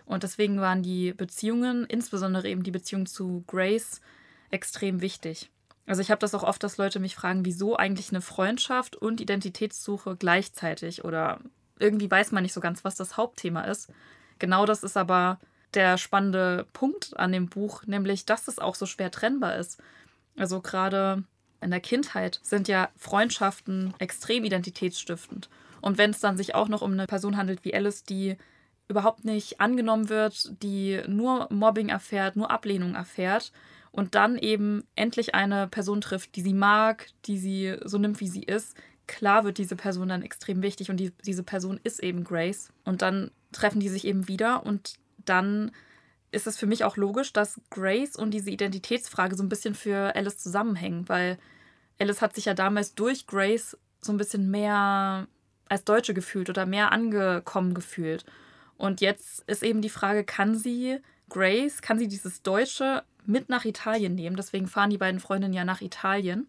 Und 0.07 0.23
deswegen 0.23 0.59
waren 0.61 0.81
die 0.81 1.13
Beziehungen, 1.13 1.85
insbesondere 1.85 2.47
eben 2.47 2.63
die 2.63 2.71
Beziehung 2.71 3.05
zu 3.05 3.43
Grace, 3.45 4.01
extrem 4.49 5.01
wichtig. 5.01 5.51
Also 5.85 6.01
ich 6.01 6.09
habe 6.09 6.19
das 6.19 6.33
auch 6.33 6.43
oft, 6.43 6.63
dass 6.63 6.77
Leute 6.77 6.99
mich 6.99 7.15
fragen, 7.15 7.45
wieso 7.45 7.75
eigentlich 7.75 8.09
eine 8.09 8.21
Freundschaft 8.21 8.95
und 8.95 9.21
Identitätssuche 9.21 10.15
gleichzeitig 10.15 11.03
oder 11.03 11.39
irgendwie 11.77 12.09
weiß 12.09 12.31
man 12.31 12.43
nicht 12.43 12.53
so 12.53 12.61
ganz, 12.61 12.85
was 12.85 12.95
das 12.95 13.17
Hauptthema 13.17 13.61
ist. 13.61 13.91
Genau 14.39 14.65
das 14.65 14.83
ist 14.83 14.97
aber 14.97 15.39
der 15.73 15.97
spannende 15.97 16.65
Punkt 16.71 17.17
an 17.17 17.33
dem 17.33 17.47
Buch, 17.47 17.83
nämlich 17.85 18.25
dass 18.25 18.47
es 18.47 18.59
auch 18.59 18.75
so 18.75 18.85
schwer 18.85 19.11
trennbar 19.11 19.57
ist. 19.57 19.81
Also 20.37 20.61
gerade 20.61 21.23
in 21.61 21.71
der 21.71 21.81
Kindheit 21.81 22.39
sind 22.43 22.69
ja 22.69 22.89
Freundschaften 22.95 23.93
extrem 23.99 24.45
identitätsstiftend. 24.45 25.49
Und 25.81 25.97
wenn 25.97 26.11
es 26.11 26.21
dann 26.21 26.37
sich 26.37 26.55
auch 26.55 26.69
noch 26.69 26.81
um 26.81 26.93
eine 26.93 27.07
Person 27.07 27.35
handelt 27.37 27.65
wie 27.65 27.73
Alice, 27.73 28.03
die 28.03 28.37
überhaupt 28.87 29.25
nicht 29.25 29.59
angenommen 29.59 30.09
wird, 30.09 30.51
die 30.63 31.01
nur 31.07 31.47
Mobbing 31.51 31.89
erfährt, 31.89 32.35
nur 32.35 32.51
Ablehnung 32.51 32.95
erfährt 32.95 33.51
und 33.91 34.15
dann 34.15 34.37
eben 34.37 34.83
endlich 34.95 35.35
eine 35.35 35.67
Person 35.67 36.01
trifft, 36.01 36.35
die 36.35 36.41
sie 36.41 36.53
mag, 36.53 37.07
die 37.25 37.37
sie 37.37 37.75
so 37.83 37.97
nimmt, 37.97 38.19
wie 38.19 38.27
sie 38.27 38.43
ist, 38.43 38.77
klar 39.07 39.43
wird 39.43 39.57
diese 39.57 39.75
Person 39.75 40.09
dann 40.09 40.21
extrem 40.21 40.61
wichtig 40.61 40.89
und 40.89 40.97
die, 40.97 41.11
diese 41.25 41.43
Person 41.43 41.79
ist 41.83 42.03
eben 42.03 42.23
Grace. 42.23 42.71
Und 42.83 43.01
dann 43.01 43.31
treffen 43.51 43.79
die 43.79 43.89
sich 43.89 44.05
eben 44.05 44.27
wieder 44.27 44.65
und 44.65 44.95
dann 45.25 45.71
ist 46.31 46.45
es 46.45 46.57
für 46.57 46.67
mich 46.67 46.83
auch 46.83 46.97
logisch, 46.97 47.33
dass 47.33 47.59
Grace 47.69 48.15
und 48.15 48.31
diese 48.31 48.51
Identitätsfrage 48.51 49.35
so 49.35 49.43
ein 49.43 49.49
bisschen 49.49 49.75
für 49.75 50.15
Alice 50.15 50.37
zusammenhängen, 50.37 51.07
weil 51.09 51.37
Alice 51.99 52.21
hat 52.21 52.35
sich 52.35 52.45
ja 52.45 52.53
damals 52.53 52.95
durch 52.95 53.25
Grace 53.25 53.77
so 54.01 54.11
ein 54.11 54.17
bisschen 54.17 54.51
mehr 54.51 55.27
als 55.69 55.83
Deutsche 55.85 56.13
gefühlt 56.13 56.49
oder 56.49 56.65
mehr 56.65 56.91
angekommen 56.91 57.73
gefühlt. 57.73 58.25
Und 58.77 59.01
jetzt 59.01 59.43
ist 59.47 59.63
eben 59.63 59.81
die 59.81 59.89
Frage, 59.89 60.23
kann 60.23 60.55
sie 60.55 60.99
Grace, 61.29 61.81
kann 61.81 61.99
sie 61.99 62.07
dieses 62.07 62.41
Deutsche 62.43 63.03
mit 63.25 63.49
nach 63.49 63.65
Italien 63.65 64.15
nehmen? 64.15 64.35
Deswegen 64.35 64.67
fahren 64.67 64.89
die 64.89 64.97
beiden 64.97 65.19
Freundinnen 65.19 65.53
ja 65.53 65.65
nach 65.65 65.81
Italien. 65.81 66.47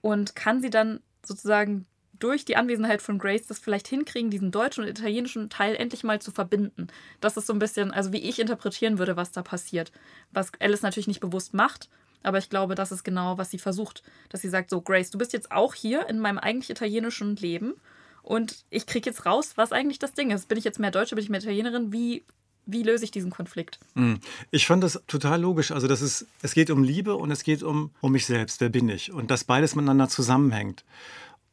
Und 0.00 0.34
kann 0.34 0.62
sie 0.62 0.70
dann 0.70 1.00
sozusagen 1.24 1.86
durch 2.18 2.44
die 2.44 2.56
Anwesenheit 2.56 3.02
von 3.02 3.18
Grace 3.18 3.46
das 3.46 3.58
vielleicht 3.58 3.88
hinkriegen, 3.88 4.30
diesen 4.30 4.50
deutschen 4.50 4.84
und 4.84 4.90
italienischen 4.90 5.50
Teil 5.50 5.74
endlich 5.74 6.04
mal 6.04 6.20
zu 6.20 6.30
verbinden. 6.30 6.88
Das 7.20 7.36
ist 7.36 7.46
so 7.46 7.52
ein 7.52 7.58
bisschen, 7.58 7.90
also 7.90 8.12
wie 8.12 8.22
ich 8.22 8.38
interpretieren 8.38 8.98
würde, 8.98 9.16
was 9.16 9.32
da 9.32 9.42
passiert. 9.42 9.90
Was 10.30 10.52
Alice 10.60 10.82
natürlich 10.82 11.08
nicht 11.08 11.20
bewusst 11.20 11.54
macht, 11.54 11.88
aber 12.22 12.38
ich 12.38 12.50
glaube, 12.50 12.74
das 12.74 12.92
ist 12.92 13.04
genau, 13.04 13.38
was 13.38 13.50
sie 13.50 13.58
versucht. 13.58 14.02
Dass 14.28 14.42
sie 14.42 14.50
sagt, 14.50 14.70
so 14.70 14.82
Grace, 14.82 15.10
du 15.10 15.18
bist 15.18 15.32
jetzt 15.32 15.50
auch 15.50 15.74
hier 15.74 16.08
in 16.08 16.20
meinem 16.20 16.38
eigentlich 16.38 16.70
italienischen 16.70 17.36
Leben 17.36 17.74
und 18.22 18.64
ich 18.70 18.86
kriege 18.86 19.08
jetzt 19.08 19.26
raus, 19.26 19.52
was 19.56 19.72
eigentlich 19.72 19.98
das 19.98 20.12
Ding 20.12 20.30
ist. 20.30 20.48
Bin 20.48 20.58
ich 20.58 20.64
jetzt 20.64 20.78
mehr 20.78 20.90
Deutsche, 20.90 21.14
bin 21.14 21.24
ich 21.24 21.30
mehr 21.30 21.40
Italienerin? 21.40 21.92
Wie, 21.92 22.24
wie 22.66 22.82
löse 22.82 23.04
ich 23.04 23.10
diesen 23.10 23.30
Konflikt? 23.30 23.78
Hm. 23.94 24.20
Ich 24.50 24.66
fand 24.66 24.84
das 24.84 25.00
total 25.06 25.40
logisch. 25.40 25.70
Also 25.70 25.88
das 25.88 26.02
ist, 26.02 26.26
es 26.42 26.54
geht 26.54 26.70
um 26.70 26.84
Liebe 26.84 27.16
und 27.16 27.30
es 27.30 27.42
geht 27.42 27.62
um, 27.62 27.90
um 28.00 28.12
mich 28.12 28.26
selbst. 28.26 28.60
Wer 28.60 28.68
bin 28.68 28.88
ich? 28.88 29.12
Und 29.12 29.30
dass 29.30 29.44
beides 29.44 29.74
miteinander 29.74 30.08
zusammenhängt. 30.08 30.84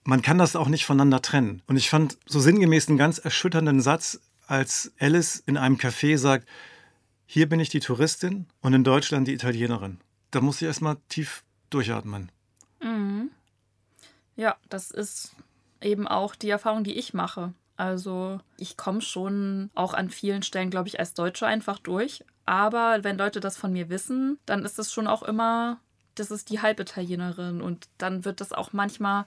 Man 0.04 0.22
kann 0.22 0.38
das 0.38 0.56
auch 0.56 0.70
nicht 0.70 0.86
voneinander 0.86 1.22
trennen. 1.22 1.62
Und 1.68 1.78
ich 1.78 1.90
fand 1.90 2.18
so 2.26 2.40
sinngemäß 2.40 2.88
einen 2.88 2.98
ganz 2.98 3.18
erschütternden 3.18 3.82
Satz, 3.82 4.20
als 4.48 4.94
Alice 5.00 5.44
in 5.46 5.58
einem 5.58 5.76
Café 5.76 6.18
sagt, 6.18 6.48
hier 7.26 7.50
bin 7.50 7.60
ich 7.60 7.68
die 7.68 7.82
Touristin 7.82 8.46
und 8.62 8.74
in 8.74 8.86
Deutschland 8.86 9.28
die 9.28 9.34
Italienerin. 9.34 10.00
Da 10.32 10.40
muss 10.40 10.62
ich 10.62 10.68
erstmal 10.68 10.96
tief 11.10 11.44
durchatmen. 11.70 12.32
Mhm. 12.82 13.32
Ja, 14.38 14.56
das 14.70 14.92
ist 14.92 15.32
eben 15.82 16.08
auch 16.08 16.36
die 16.36 16.50
Erfahrung, 16.50 16.84
die 16.84 16.98
ich 16.98 17.14
mache. 17.14 17.54
Also 17.76 18.40
ich 18.58 18.76
komme 18.76 19.02
schon 19.02 19.70
auch 19.76 19.94
an 19.94 20.10
vielen 20.10 20.44
Stellen, 20.44 20.70
glaube 20.70 20.88
ich, 20.88 21.00
als 21.00 21.14
Deutsche 21.14 21.46
einfach 21.46 21.80
durch. 21.80 22.26
Aber 22.46 23.04
wenn 23.04 23.18
Leute 23.18 23.40
das 23.40 23.58
von 23.58 23.72
mir 23.72 23.90
wissen, 23.90 24.40
dann 24.46 24.64
ist 24.64 24.80
es 24.80 24.92
schon 24.92 25.08
auch 25.08 25.22
immer, 25.22 25.80
das 26.16 26.32
ist 26.32 26.50
die 26.50 26.62
Halbitalienerin. 26.62 27.62
Und 27.62 27.88
dann 27.98 28.26
wird 28.26 28.42
das 28.42 28.54
auch 28.54 28.74
manchmal 28.74 29.26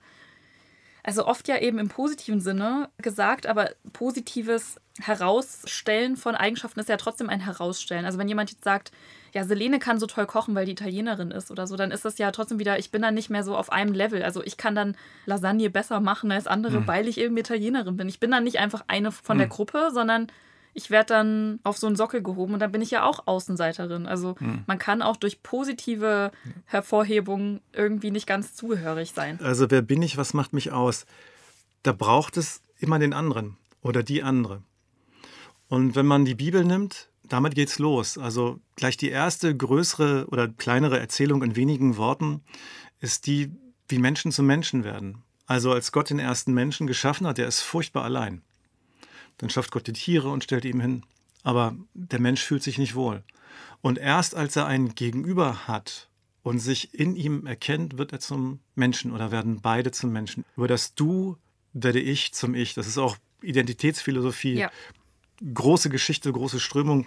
also 1.02 1.26
oft 1.26 1.48
ja 1.48 1.58
eben 1.58 1.78
im 1.78 1.88
positiven 1.88 2.40
Sinne 2.40 2.88
gesagt, 2.98 3.46
aber 3.46 3.70
positives 3.92 4.76
Herausstellen 5.00 6.16
von 6.16 6.34
Eigenschaften 6.34 6.80
ist 6.80 6.88
ja 6.88 6.96
trotzdem 6.96 7.28
ein 7.28 7.40
Herausstellen. 7.40 8.04
Also 8.04 8.18
wenn 8.18 8.28
jemand 8.28 8.50
jetzt 8.50 8.64
sagt, 8.64 8.92
ja, 9.32 9.44
Selene 9.44 9.78
kann 9.78 9.98
so 9.98 10.06
toll 10.06 10.26
kochen, 10.26 10.54
weil 10.54 10.66
die 10.66 10.72
Italienerin 10.72 11.30
ist 11.30 11.50
oder 11.50 11.66
so, 11.66 11.76
dann 11.76 11.90
ist 11.90 12.04
das 12.04 12.18
ja 12.18 12.30
trotzdem 12.32 12.58
wieder, 12.58 12.78
ich 12.78 12.90
bin 12.90 13.02
dann 13.02 13.14
nicht 13.14 13.30
mehr 13.30 13.44
so 13.44 13.56
auf 13.56 13.70
einem 13.72 13.94
Level. 13.94 14.22
Also 14.22 14.42
ich 14.42 14.56
kann 14.56 14.74
dann 14.74 14.96
Lasagne 15.24 15.70
besser 15.70 16.00
machen 16.00 16.32
als 16.32 16.46
andere, 16.46 16.80
mhm. 16.80 16.86
weil 16.86 17.08
ich 17.08 17.18
eben 17.18 17.36
Italienerin 17.36 17.96
bin. 17.96 18.08
Ich 18.08 18.20
bin 18.20 18.30
dann 18.30 18.44
nicht 18.44 18.58
einfach 18.58 18.84
eine 18.88 19.12
von 19.12 19.36
mhm. 19.36 19.40
der 19.40 19.48
Gruppe, 19.48 19.90
sondern 19.92 20.26
ich 20.74 20.90
werde 20.90 21.06
dann 21.06 21.60
auf 21.62 21.76
so 21.76 21.86
einen 21.86 21.96
Sockel 21.96 22.22
gehoben 22.22 22.54
und 22.54 22.60
dann 22.60 22.72
bin 22.72 22.82
ich 22.82 22.90
ja 22.90 23.04
auch 23.04 23.26
Außenseiterin. 23.26 24.06
Also 24.06 24.36
hm. 24.38 24.64
man 24.66 24.78
kann 24.78 25.02
auch 25.02 25.16
durch 25.16 25.42
positive 25.42 26.30
Hervorhebungen 26.66 27.60
irgendwie 27.72 28.10
nicht 28.10 28.26
ganz 28.26 28.54
zugehörig 28.54 29.12
sein. 29.12 29.38
Also 29.42 29.70
wer 29.70 29.82
bin 29.82 30.02
ich, 30.02 30.16
was 30.16 30.34
macht 30.34 30.52
mich 30.52 30.72
aus? 30.72 31.06
Da 31.82 31.92
braucht 31.92 32.36
es 32.36 32.62
immer 32.78 32.98
den 32.98 33.12
anderen 33.12 33.56
oder 33.82 34.02
die 34.02 34.22
andere. 34.22 34.62
Und 35.68 35.94
wenn 35.94 36.06
man 36.06 36.24
die 36.24 36.34
Bibel 36.34 36.64
nimmt, 36.64 37.08
damit 37.28 37.54
geht's 37.54 37.78
los. 37.78 38.18
Also 38.18 38.60
gleich 38.76 38.96
die 38.96 39.08
erste 39.08 39.56
größere 39.56 40.26
oder 40.28 40.48
kleinere 40.48 40.98
Erzählung 40.98 41.42
in 41.42 41.56
wenigen 41.56 41.96
Worten 41.96 42.42
ist 43.00 43.26
die, 43.26 43.52
wie 43.88 43.98
Menschen 43.98 44.32
zu 44.32 44.42
Menschen 44.42 44.84
werden. 44.84 45.22
Also 45.46 45.72
als 45.72 45.92
Gott 45.92 46.10
den 46.10 46.18
ersten 46.18 46.52
Menschen 46.52 46.86
geschaffen 46.86 47.26
hat, 47.26 47.38
der 47.38 47.48
ist 47.48 47.60
furchtbar 47.60 48.04
allein. 48.04 48.42
Dann 49.40 49.50
schafft 49.50 49.70
Gott 49.70 49.86
die 49.86 49.94
Tiere 49.94 50.28
und 50.28 50.44
stellt 50.44 50.64
ihm 50.66 50.80
hin. 50.80 51.02
aber 51.42 51.74
der 51.94 52.20
Mensch 52.20 52.42
fühlt 52.42 52.62
sich 52.62 52.76
nicht 52.76 52.94
wohl. 52.94 53.22
Und 53.80 53.96
erst 53.96 54.34
als 54.34 54.56
er 54.56 54.66
ein 54.66 54.94
Gegenüber 54.94 55.66
hat 55.66 56.10
und 56.42 56.58
sich 56.58 56.92
in 56.92 57.16
ihm 57.16 57.46
erkennt, 57.46 57.96
wird 57.96 58.12
er 58.12 58.20
zum 58.20 58.60
Menschen 58.74 59.10
oder 59.12 59.30
werden 59.30 59.60
beide 59.62 59.90
zum 59.90 60.12
Menschen. 60.12 60.44
Über 60.56 60.68
das 60.68 60.94
Du 60.94 61.38
werde 61.72 62.00
ich 62.00 62.34
zum 62.34 62.54
Ich. 62.54 62.74
Das 62.74 62.86
ist 62.86 62.98
auch 62.98 63.16
Identitätsphilosophie. 63.42 64.54
Ja. 64.54 64.70
Große 65.54 65.88
Geschichte, 65.88 66.30
große 66.30 66.60
Strömung 66.60 67.06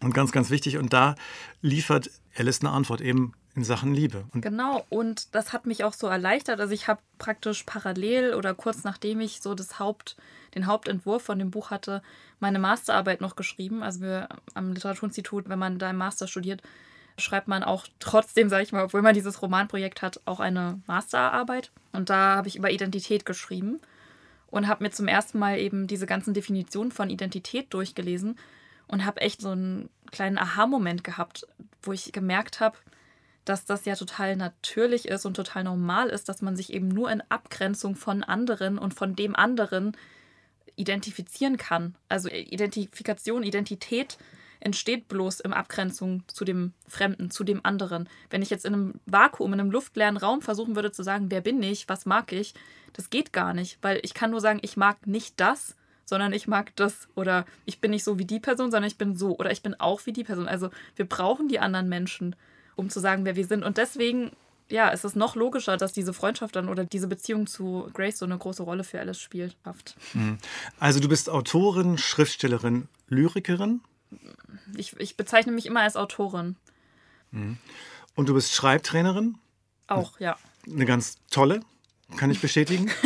und 0.00 0.14
ganz, 0.14 0.30
ganz 0.30 0.50
wichtig. 0.50 0.78
Und 0.78 0.92
da 0.92 1.16
liefert 1.60 2.10
Alice 2.36 2.60
eine 2.60 2.70
Antwort 2.70 3.00
eben 3.00 3.32
in 3.54 3.64
Sachen 3.64 3.94
Liebe. 3.94 4.24
Und 4.32 4.40
genau, 4.40 4.86
und 4.88 5.34
das 5.34 5.52
hat 5.52 5.66
mich 5.66 5.84
auch 5.84 5.92
so 5.92 6.06
erleichtert. 6.06 6.58
Also 6.60 6.72
ich 6.72 6.88
habe 6.88 7.00
praktisch 7.18 7.64
parallel 7.64 8.34
oder 8.34 8.54
kurz 8.54 8.84
nachdem 8.84 9.20
ich 9.20 9.42
so 9.42 9.54
das 9.54 9.78
Haupt, 9.78 10.16
den 10.54 10.66
Hauptentwurf 10.66 11.22
von 11.22 11.38
dem 11.38 11.50
Buch 11.50 11.70
hatte, 11.70 12.02
meine 12.40 12.58
Masterarbeit 12.58 13.20
noch 13.20 13.36
geschrieben. 13.36 13.82
Also 13.82 14.00
wir 14.00 14.28
am 14.54 14.72
Literaturinstitut, 14.72 15.48
wenn 15.48 15.58
man 15.58 15.78
da 15.78 15.90
im 15.90 15.96
Master 15.96 16.28
studiert, 16.28 16.62
schreibt 17.18 17.46
man 17.46 17.62
auch 17.62 17.86
trotzdem, 17.98 18.48
sage 18.48 18.62
ich 18.62 18.72
mal, 18.72 18.84
obwohl 18.84 19.02
man 19.02 19.14
dieses 19.14 19.42
Romanprojekt 19.42 20.00
hat, 20.00 20.20
auch 20.24 20.40
eine 20.40 20.80
Masterarbeit. 20.86 21.70
Und 21.92 22.08
da 22.08 22.36
habe 22.36 22.48
ich 22.48 22.56
über 22.56 22.70
Identität 22.70 23.26
geschrieben 23.26 23.80
und 24.50 24.66
habe 24.66 24.84
mir 24.84 24.90
zum 24.90 25.08
ersten 25.08 25.38
Mal 25.38 25.58
eben 25.58 25.86
diese 25.86 26.06
ganzen 26.06 26.32
Definitionen 26.32 26.90
von 26.90 27.10
Identität 27.10 27.72
durchgelesen 27.74 28.38
und 28.86 29.04
habe 29.04 29.20
echt 29.20 29.42
so 29.42 29.50
einen 29.50 29.90
kleinen 30.10 30.38
Aha-Moment 30.38 31.04
gehabt, 31.04 31.46
wo 31.82 31.92
ich 31.92 32.12
gemerkt 32.12 32.60
habe, 32.60 32.76
dass 33.44 33.64
das 33.64 33.84
ja 33.84 33.96
total 33.96 34.36
natürlich 34.36 35.08
ist 35.08 35.26
und 35.26 35.34
total 35.34 35.64
normal 35.64 36.08
ist, 36.08 36.28
dass 36.28 36.42
man 36.42 36.56
sich 36.56 36.72
eben 36.72 36.88
nur 36.88 37.10
in 37.10 37.22
Abgrenzung 37.28 37.96
von 37.96 38.22
anderen 38.22 38.78
und 38.78 38.94
von 38.94 39.16
dem 39.16 39.34
anderen 39.34 39.96
identifizieren 40.76 41.56
kann. 41.56 41.96
Also 42.08 42.28
Identifikation, 42.28 43.42
Identität 43.42 44.18
entsteht 44.60 45.08
bloß 45.08 45.40
in 45.40 45.52
Abgrenzung 45.52 46.22
zu 46.28 46.44
dem 46.44 46.72
Fremden, 46.86 47.30
zu 47.30 47.42
dem 47.42 47.64
anderen. 47.64 48.08
Wenn 48.30 48.42
ich 48.42 48.50
jetzt 48.50 48.64
in 48.64 48.74
einem 48.74 48.94
Vakuum, 49.06 49.52
in 49.52 49.60
einem 49.60 49.70
luftleeren 49.72 50.16
Raum 50.16 50.40
versuchen 50.40 50.76
würde 50.76 50.92
zu 50.92 51.02
sagen, 51.02 51.30
wer 51.30 51.40
bin 51.40 51.62
ich, 51.62 51.88
was 51.88 52.06
mag 52.06 52.32
ich, 52.32 52.54
das 52.92 53.10
geht 53.10 53.32
gar 53.32 53.54
nicht, 53.54 53.78
weil 53.82 53.98
ich 54.02 54.14
kann 54.14 54.30
nur 54.30 54.40
sagen, 54.40 54.60
ich 54.62 54.76
mag 54.76 55.06
nicht 55.06 55.40
das, 55.40 55.76
sondern 56.04 56.32
ich 56.32 56.46
mag 56.46 56.74
das 56.76 57.08
oder 57.14 57.44
ich 57.64 57.80
bin 57.80 57.90
nicht 57.90 58.04
so 58.04 58.18
wie 58.18 58.24
die 58.24 58.40
Person, 58.40 58.70
sondern 58.70 58.88
ich 58.88 58.98
bin 58.98 59.16
so 59.16 59.36
oder 59.36 59.50
ich 59.50 59.62
bin 59.62 59.78
auch 59.80 60.06
wie 60.06 60.12
die 60.12 60.24
Person. 60.24 60.48
Also 60.48 60.70
wir 60.94 61.08
brauchen 61.08 61.48
die 61.48 61.58
anderen 61.58 61.88
Menschen 61.88 62.36
um 62.76 62.90
zu 62.90 63.00
sagen, 63.00 63.24
wer 63.24 63.36
wir 63.36 63.46
sind. 63.46 63.62
Und 63.62 63.76
deswegen, 63.76 64.32
ja, 64.68 64.88
ist 64.88 65.04
es 65.04 65.14
noch 65.14 65.36
logischer, 65.36 65.76
dass 65.76 65.92
diese 65.92 66.12
Freundschaft 66.12 66.56
dann 66.56 66.68
oder 66.68 66.84
diese 66.84 67.08
Beziehung 67.08 67.46
zu 67.46 67.88
Grace 67.92 68.18
so 68.18 68.24
eine 68.24 68.38
große 68.38 68.62
Rolle 68.62 68.84
für 68.84 69.00
Alice 69.00 69.20
spielt. 69.20 69.56
Mhm. 70.14 70.38
Also 70.78 71.00
du 71.00 71.08
bist 71.08 71.28
Autorin, 71.30 71.98
Schriftstellerin, 71.98 72.88
Lyrikerin? 73.08 73.80
Ich, 74.76 74.98
ich 74.98 75.16
bezeichne 75.16 75.52
mich 75.52 75.66
immer 75.66 75.80
als 75.80 75.96
Autorin. 75.96 76.56
Mhm. 77.30 77.58
Und 78.14 78.28
du 78.28 78.34
bist 78.34 78.52
Schreibtrainerin? 78.52 79.38
Auch, 79.86 80.20
ja. 80.20 80.36
Eine 80.66 80.84
ganz 80.84 81.16
tolle, 81.30 81.60
kann 82.16 82.30
ich 82.30 82.40
bestätigen. 82.40 82.90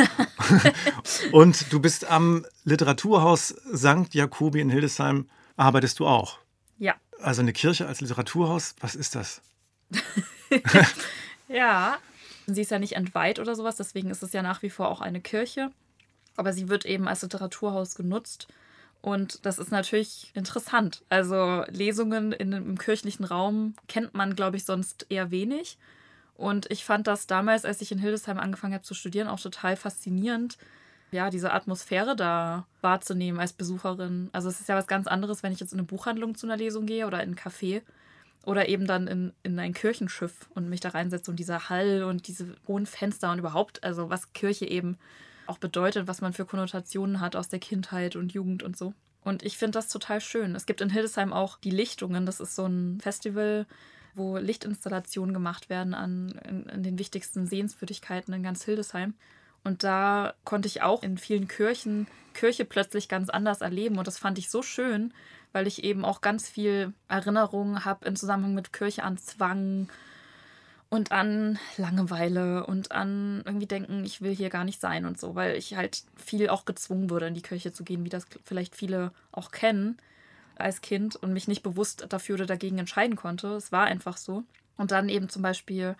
und 1.31 1.71
du 1.71 1.79
bist 1.79 2.05
am 2.05 2.45
Literaturhaus 2.63 3.55
St. 3.73 4.13
Jakobi 4.13 4.61
in 4.61 4.69
Hildesheim, 4.69 5.29
arbeitest 5.55 5.99
du 5.99 6.07
auch? 6.07 6.39
Ja. 6.77 6.95
Also 7.19 7.41
eine 7.41 7.53
Kirche 7.53 7.87
als 7.87 8.01
Literaturhaus, 8.01 8.75
was 8.79 8.95
ist 8.95 9.15
das? 9.15 9.41
ja, 11.47 11.97
sie 12.45 12.61
ist 12.61 12.71
ja 12.71 12.79
nicht 12.79 12.95
entweiht 12.95 13.39
oder 13.39 13.55
sowas, 13.55 13.75
deswegen 13.75 14.09
ist 14.09 14.23
es 14.23 14.33
ja 14.33 14.41
nach 14.41 14.61
wie 14.61 14.69
vor 14.69 14.89
auch 14.89 15.01
eine 15.01 15.21
Kirche. 15.21 15.71
Aber 16.35 16.53
sie 16.53 16.69
wird 16.69 16.85
eben 16.85 17.07
als 17.07 17.23
Literaturhaus 17.23 17.95
genutzt. 17.95 18.47
Und 19.01 19.45
das 19.45 19.59
ist 19.59 19.71
natürlich 19.71 20.31
interessant. 20.33 21.03
Also 21.09 21.63
Lesungen 21.69 22.31
in, 22.31 22.51
im 22.51 22.77
kirchlichen 22.77 23.25
Raum 23.25 23.75
kennt 23.87 24.13
man, 24.13 24.35
glaube 24.35 24.57
ich, 24.57 24.65
sonst 24.65 25.05
eher 25.09 25.31
wenig. 25.31 25.77
Und 26.35 26.69
ich 26.69 26.85
fand 26.85 27.07
das 27.07 27.25
damals, 27.25 27.65
als 27.65 27.81
ich 27.81 27.91
in 27.91 27.97
Hildesheim 27.97 28.37
angefangen 28.37 28.73
habe 28.73 28.83
zu 28.83 28.93
studieren, 28.93 29.27
auch 29.27 29.39
total 29.39 29.75
faszinierend, 29.75 30.57
ja, 31.11 31.29
diese 31.29 31.53
Atmosphäre 31.53 32.15
da 32.15 32.67
wahrzunehmen 32.81 33.39
als 33.39 33.53
Besucherin. 33.53 34.29
Also 34.33 34.49
es 34.49 34.59
ist 34.59 34.69
ja 34.69 34.75
was 34.75 34.87
ganz 34.87 35.07
anderes, 35.07 35.41
wenn 35.41 35.53
ich 35.53 35.59
jetzt 35.59 35.71
in 35.71 35.79
eine 35.79 35.87
Buchhandlung 35.87 36.35
zu 36.35 36.45
einer 36.45 36.57
Lesung 36.57 36.85
gehe 36.85 37.07
oder 37.07 37.23
in 37.23 37.31
ein 37.31 37.35
Café 37.35 37.81
oder 38.45 38.69
eben 38.69 38.87
dann 38.87 39.07
in, 39.07 39.33
in 39.43 39.59
ein 39.59 39.73
Kirchenschiff 39.73 40.49
und 40.55 40.69
mich 40.69 40.79
da 40.79 40.89
reinsetze 40.89 41.31
und 41.31 41.37
dieser 41.37 41.69
Hall 41.69 42.03
und 42.03 42.27
diese 42.27 42.55
hohen 42.67 42.85
Fenster 42.85 43.31
und 43.31 43.39
überhaupt, 43.39 43.83
also 43.83 44.09
was 44.09 44.33
Kirche 44.33 44.65
eben 44.65 44.97
auch 45.47 45.57
bedeutet, 45.57 46.07
was 46.07 46.21
man 46.21 46.33
für 46.33 46.45
Konnotationen 46.45 47.19
hat 47.19 47.35
aus 47.35 47.49
der 47.49 47.59
Kindheit 47.59 48.15
und 48.15 48.33
Jugend 48.33 48.63
und 48.63 48.77
so. 48.77 48.93
Und 49.23 49.43
ich 49.43 49.57
finde 49.57 49.77
das 49.77 49.89
total 49.89 50.21
schön. 50.21 50.55
Es 50.55 50.65
gibt 50.65 50.79
in 50.81 50.89
Hildesheim 50.89 51.33
auch 51.33 51.57
die 51.59 51.71
Lichtungen. 51.71 52.25
Das 52.25 52.39
ist 52.39 52.55
so 52.55 52.65
ein 52.65 52.99
Festival, 53.01 53.65
wo 54.15 54.37
Lichtinstallationen 54.37 55.33
gemacht 55.33 55.69
werden 55.69 55.93
an 55.93 56.39
in, 56.47 56.65
in 56.67 56.83
den 56.83 56.99
wichtigsten 56.99 57.45
Sehenswürdigkeiten 57.45 58.33
in 58.33 58.43
ganz 58.43 58.63
Hildesheim. 58.63 59.13
Und 59.63 59.83
da 59.83 60.33
konnte 60.45 60.67
ich 60.67 60.81
auch 60.81 61.03
in 61.03 61.17
vielen 61.17 61.49
Kirchen 61.49 62.07
Kirche 62.33 62.63
plötzlich 62.65 63.09
ganz 63.09 63.29
anders 63.29 63.61
erleben. 63.61 63.97
Und 63.97 64.07
das 64.07 64.17
fand 64.17 64.37
ich 64.37 64.49
so 64.49 64.61
schön, 64.61 65.13
weil 65.57 65.65
ich 65.65 65.83
eben 65.83 66.05
auch 66.05 66.21
ganz 66.21 66.47
viel 66.47 66.93
Erinnerungen 67.07 67.83
habe 67.83 68.05
im 68.07 68.15
Zusammenhang 68.15 68.53
mit 68.53 68.73
Kirche 68.73 69.01
an 69.01 69.17
Zwang 69.17 69.89
und 70.91 71.11
an 71.11 71.57
Langeweile 71.77 72.63
und 72.67 72.91
an 72.91 73.41
irgendwie 73.43 73.65
denken, 73.65 74.05
ich 74.05 74.21
will 74.21 74.35
hier 74.35 74.51
gar 74.51 74.63
nicht 74.63 74.79
sein 74.79 75.07
und 75.07 75.19
so, 75.19 75.33
weil 75.33 75.55
ich 75.55 75.75
halt 75.75 76.03
viel 76.15 76.49
auch 76.49 76.65
gezwungen 76.65 77.09
wurde, 77.09 77.25
in 77.25 77.33
die 77.33 77.41
Kirche 77.41 77.73
zu 77.73 77.83
gehen, 77.83 78.05
wie 78.05 78.09
das 78.09 78.27
vielleicht 78.43 78.75
viele 78.75 79.11
auch 79.31 79.49
kennen 79.49 79.97
als 80.57 80.81
Kind 80.81 81.15
und 81.15 81.33
mich 81.33 81.47
nicht 81.47 81.63
bewusst 81.63 82.05
dafür 82.07 82.35
oder 82.35 82.45
dagegen 82.45 82.77
entscheiden 82.77 83.15
konnte. 83.15 83.47
Es 83.55 83.71
war 83.71 83.85
einfach 83.85 84.17
so. 84.17 84.43
Und 84.77 84.91
dann 84.91 85.09
eben 85.09 85.27
zum 85.27 85.41
Beispiel 85.41 85.95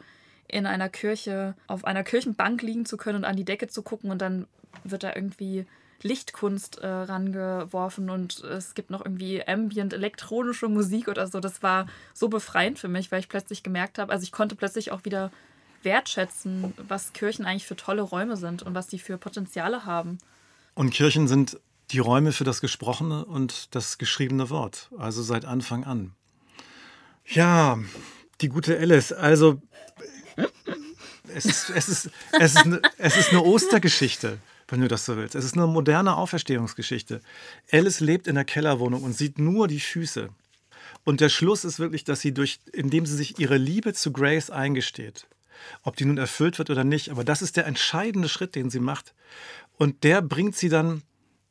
in 0.47 0.67
einer 0.67 0.89
Kirche 0.89 1.55
auf 1.65 1.83
einer 1.83 2.03
Kirchenbank 2.03 2.61
liegen 2.61 2.85
zu 2.85 2.95
können 2.95 3.17
und 3.17 3.25
an 3.25 3.37
die 3.37 3.43
Decke 3.43 3.69
zu 3.69 3.81
gucken 3.81 4.11
und 4.11 4.21
dann 4.21 4.45
wird 4.83 5.01
da 5.01 5.15
irgendwie 5.15 5.65
Lichtkunst 6.03 6.77
äh, 6.77 6.87
rangeworfen 6.87 8.09
und 8.09 8.43
es 8.43 8.75
gibt 8.75 8.89
noch 8.89 9.03
irgendwie 9.03 9.45
ambient 9.45 9.93
elektronische 9.93 10.67
Musik 10.67 11.07
oder 11.07 11.27
so. 11.27 11.39
Das 11.39 11.63
war 11.63 11.87
so 12.13 12.29
befreiend 12.29 12.79
für 12.79 12.87
mich, 12.87 13.11
weil 13.11 13.19
ich 13.19 13.29
plötzlich 13.29 13.63
gemerkt 13.63 13.97
habe, 13.97 14.11
also 14.11 14.23
ich 14.23 14.31
konnte 14.31 14.55
plötzlich 14.55 14.91
auch 14.91 15.05
wieder 15.05 15.31
wertschätzen, 15.83 16.73
was 16.87 17.13
Kirchen 17.13 17.45
eigentlich 17.45 17.65
für 17.65 17.75
tolle 17.75 18.01
Räume 18.01 18.37
sind 18.37 18.63
und 18.63 18.75
was 18.75 18.87
die 18.87 18.99
für 18.99 19.17
Potenziale 19.17 19.85
haben. 19.85 20.17
Und 20.73 20.91
Kirchen 20.91 21.27
sind 21.27 21.59
die 21.91 21.99
Räume 21.99 22.31
für 22.31 22.43
das 22.43 22.61
gesprochene 22.61 23.25
und 23.25 23.73
das 23.75 23.97
geschriebene 23.97 24.49
Wort, 24.49 24.89
also 24.97 25.23
seit 25.23 25.45
Anfang 25.45 25.85
an. 25.85 26.13
Ja, 27.25 27.79
die 28.41 28.49
gute 28.49 28.77
Alice, 28.77 29.11
also 29.11 29.61
es 31.33 31.45
ist, 31.45 31.69
es 31.69 31.89
ist, 31.89 32.09
es 32.31 32.55
ist, 32.55 32.65
eine, 32.65 32.81
es 32.97 33.17
ist 33.17 33.29
eine 33.29 33.43
Ostergeschichte, 33.43 34.39
wenn 34.67 34.81
du 34.81 34.87
das 34.87 35.05
so 35.05 35.17
willst. 35.17 35.35
Es 35.35 35.45
ist 35.45 35.55
eine 35.55 35.67
moderne 35.67 36.15
Auferstehungsgeschichte. 36.17 37.21
Alice 37.71 37.99
lebt 37.99 38.27
in 38.27 38.35
der 38.35 38.45
Kellerwohnung 38.45 39.03
und 39.03 39.13
sieht 39.13 39.39
nur 39.39 39.67
die 39.67 39.79
Füße. 39.79 40.29
Und 41.03 41.21
der 41.21 41.29
Schluss 41.29 41.63
ist 41.63 41.79
wirklich, 41.79 42.03
dass 42.03 42.19
sie 42.19 42.33
durch, 42.33 42.59
indem 42.73 43.05
sie 43.05 43.15
sich 43.15 43.39
ihre 43.39 43.57
Liebe 43.57 43.93
zu 43.93 44.11
Grace 44.11 44.49
eingesteht, 44.49 45.27
ob 45.83 45.95
die 45.95 46.05
nun 46.05 46.17
erfüllt 46.17 46.57
wird 46.57 46.69
oder 46.69 46.83
nicht, 46.83 47.09
aber 47.09 47.23
das 47.23 47.41
ist 47.41 47.57
der 47.57 47.65
entscheidende 47.65 48.29
Schritt, 48.29 48.55
den 48.55 48.69
sie 48.69 48.79
macht. 48.79 49.13
Und 49.77 50.03
der 50.03 50.21
bringt 50.21 50.55
sie 50.55 50.69
dann 50.69 51.03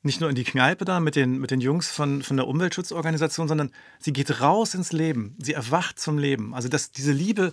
nicht 0.02 0.20
nur 0.20 0.30
in 0.30 0.36
die 0.36 0.44
Kneipe 0.44 0.84
da 0.84 1.00
mit 1.00 1.16
den, 1.16 1.38
mit 1.38 1.50
den 1.50 1.60
Jungs 1.60 1.90
von, 1.90 2.22
von 2.22 2.36
der 2.36 2.46
Umweltschutzorganisation, 2.46 3.48
sondern 3.48 3.72
sie 3.98 4.12
geht 4.12 4.40
raus 4.40 4.74
ins 4.74 4.92
Leben. 4.92 5.36
Sie 5.38 5.52
erwacht 5.52 5.98
zum 5.98 6.18
Leben. 6.18 6.54
Also 6.54 6.68
das, 6.68 6.92
diese 6.92 7.12
Liebe 7.12 7.52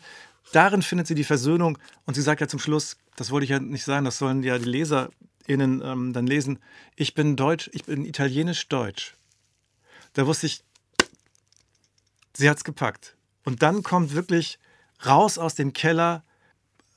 darin 0.51 0.81
findet 0.81 1.07
sie 1.07 1.15
die 1.15 1.23
Versöhnung 1.23 1.77
und 2.05 2.13
sie 2.13 2.21
sagt 2.21 2.41
ja 2.41 2.47
zum 2.47 2.59
Schluss, 2.59 2.97
das 3.15 3.31
wollte 3.31 3.45
ich 3.45 3.49
ja 3.49 3.59
nicht 3.59 3.83
sagen, 3.83 4.05
das 4.05 4.17
sollen 4.17 4.43
ja 4.43 4.57
die 4.57 4.69
LeserInnen 5.47 5.81
ähm, 5.83 6.13
dann 6.13 6.27
lesen, 6.27 6.59
ich 6.95 7.13
bin 7.13 7.35
Deutsch, 7.35 7.69
ich 7.73 7.85
bin 7.85 8.05
italienisch-deutsch. 8.05 9.15
Da 10.13 10.27
wusste 10.27 10.47
ich, 10.47 10.63
sie 12.33 12.49
hat 12.49 12.57
es 12.57 12.63
gepackt. 12.63 13.15
Und 13.43 13.61
dann 13.61 13.83
kommt 13.83 14.13
wirklich 14.13 14.59
raus 15.05 15.37
aus 15.37 15.55
dem 15.55 15.73
Keller, 15.73 16.23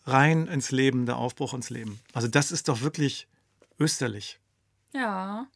rein 0.05 0.47
ins 0.47 0.71
Leben, 0.71 1.07
der 1.07 1.17
Aufbruch 1.17 1.55
ins 1.55 1.71
Leben. 1.71 2.01
Also 2.13 2.29
das 2.29 2.53
ist 2.53 2.69
doch 2.69 2.83
wirklich 2.83 3.27
österlich. 3.81 4.39
Ja, 4.93 5.47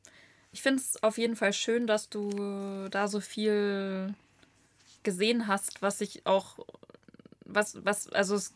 ich 0.52 0.62
finde 0.62 0.82
es 0.82 1.02
auf 1.02 1.18
jeden 1.18 1.36
Fall 1.36 1.52
schön, 1.52 1.86
dass 1.86 2.08
du 2.08 2.88
da 2.90 3.06
so 3.06 3.20
viel 3.20 4.14
gesehen 5.02 5.46
hast, 5.46 5.80
was 5.82 6.00
ich 6.00 6.26
auch 6.26 6.58
was, 7.44 7.84
was, 7.84 8.08
also 8.10 8.34
es 8.36 8.52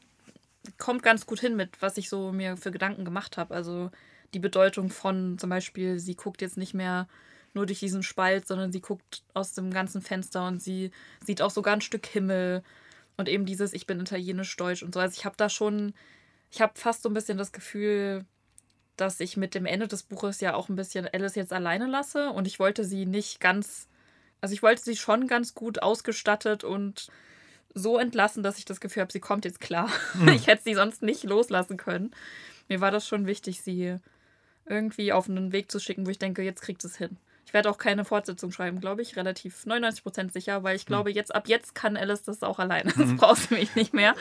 kommt 0.79 1.03
ganz 1.03 1.27
gut 1.27 1.40
hin 1.40 1.57
mit, 1.57 1.81
was 1.83 1.97
ich 1.97 2.09
so 2.09 2.33
mir 2.33 2.57
für 2.57 2.70
Gedanken 2.70 3.05
gemacht 3.05 3.37
habe. 3.37 3.55
Also 3.55 3.90
die 4.35 4.40
Bedeutung 4.40 4.90
von 4.90 5.38
zum 5.38 5.51
Beispiel, 5.51 5.99
sie 5.99 6.16
guckt 6.16 6.42
jetzt 6.42 6.57
nicht 6.57 6.75
mehr 6.75 7.09
nur 7.55 7.66
durch 7.66 7.79
diesen 7.79 8.03
Spalt, 8.03 8.47
sondern 8.47 8.73
sie 8.73 8.81
guckt 8.81 9.23
aus 9.33 9.55
dem 9.55 9.70
ganzen 9.70 10.03
Fenster 10.03 10.47
und 10.47 10.61
sie 10.61 10.90
sieht 11.25 11.40
auch 11.40 11.51
sogar 11.51 11.75
ein 11.75 11.81
Stück 11.81 12.05
Himmel 12.07 12.62
und 13.16 13.29
eben 13.29 13.47
dieses, 13.47 13.73
ich 13.73 13.87
bin 13.87 14.01
italienisch-deutsch 14.01 14.83
und 14.83 14.92
so. 14.92 15.01
Also 15.01 15.16
ich 15.16 15.25
habe 15.25 15.37
da 15.37 15.49
schon, 15.49 15.94
ich 16.51 16.61
habe 16.61 16.73
fast 16.75 17.03
so 17.03 17.09
ein 17.09 17.14
bisschen 17.14 17.38
das 17.38 17.53
Gefühl, 17.53 18.25
dass 18.97 19.20
ich 19.20 19.37
mit 19.37 19.55
dem 19.55 19.66
Ende 19.66 19.88
des 19.88 20.03
Buches 20.03 20.40
ja 20.40 20.55
auch 20.55 20.68
ein 20.68 20.77
bisschen 20.77 21.09
Alice 21.12 21.37
jetzt 21.37 21.53
alleine 21.53 21.87
lasse 21.87 22.31
und 22.31 22.47
ich 22.47 22.59
wollte 22.59 22.85
sie 22.85 23.07
nicht 23.07 23.40
ganz 23.40 23.88
Also 24.40 24.53
ich 24.53 24.62
wollte 24.62 24.83
sie 24.83 24.97
schon 24.97 25.27
ganz 25.27 25.55
gut 25.55 25.83
ausgestattet 25.83 26.64
und 26.64 27.09
so 27.75 27.99
entlassen, 27.99 28.42
dass 28.42 28.59
ich 28.59 28.64
das 28.64 28.81
Gefühl 28.81 29.03
habe, 29.03 29.12
sie 29.12 29.20
kommt 29.20 29.44
jetzt 29.44 29.61
klar. 29.61 29.88
Mhm. 30.14 30.29
Ich 30.35 30.47
hätte 30.47 30.62
sie 30.64 30.75
sonst 30.75 31.03
nicht 31.03 31.25
loslassen 31.25 31.77
können. 31.77 32.12
Mir 32.68 32.81
war 32.81 32.90
das 32.90 33.07
schon 33.07 33.27
wichtig, 33.27 33.62
sie 33.62 33.99
irgendwie 34.66 35.12
auf 35.12 35.29
einen 35.29 35.53
Weg 35.53 35.70
zu 35.70 35.79
schicken, 35.79 36.07
wo 36.07 36.11
ich 36.11 36.18
denke, 36.18 36.42
jetzt 36.42 36.62
kriegt 36.62 36.85
es 36.85 36.96
hin. 36.96 37.16
Ich 37.46 37.53
werde 37.53 37.70
auch 37.70 37.79
keine 37.79 38.05
Fortsetzung 38.05 38.50
schreiben, 38.50 38.81
glaube 38.81 39.03
ich, 39.03 39.16
relativ 39.16 39.64
99% 39.64 40.33
sicher, 40.33 40.62
weil 40.62 40.77
ich 40.77 40.87
glaube, 40.87 41.12
jetzt 41.12 41.35
ab 41.35 41.48
jetzt 41.48 41.74
kann 41.74 41.96
Alice 41.96 42.22
das 42.22 42.42
auch 42.42 42.59
alleine. 42.59 42.92
Das 42.96 43.09
mhm. 43.11 43.16
braucht 43.16 43.48
sie 43.48 43.55
mich 43.55 43.74
nicht 43.74 43.92
mehr. 43.92 44.14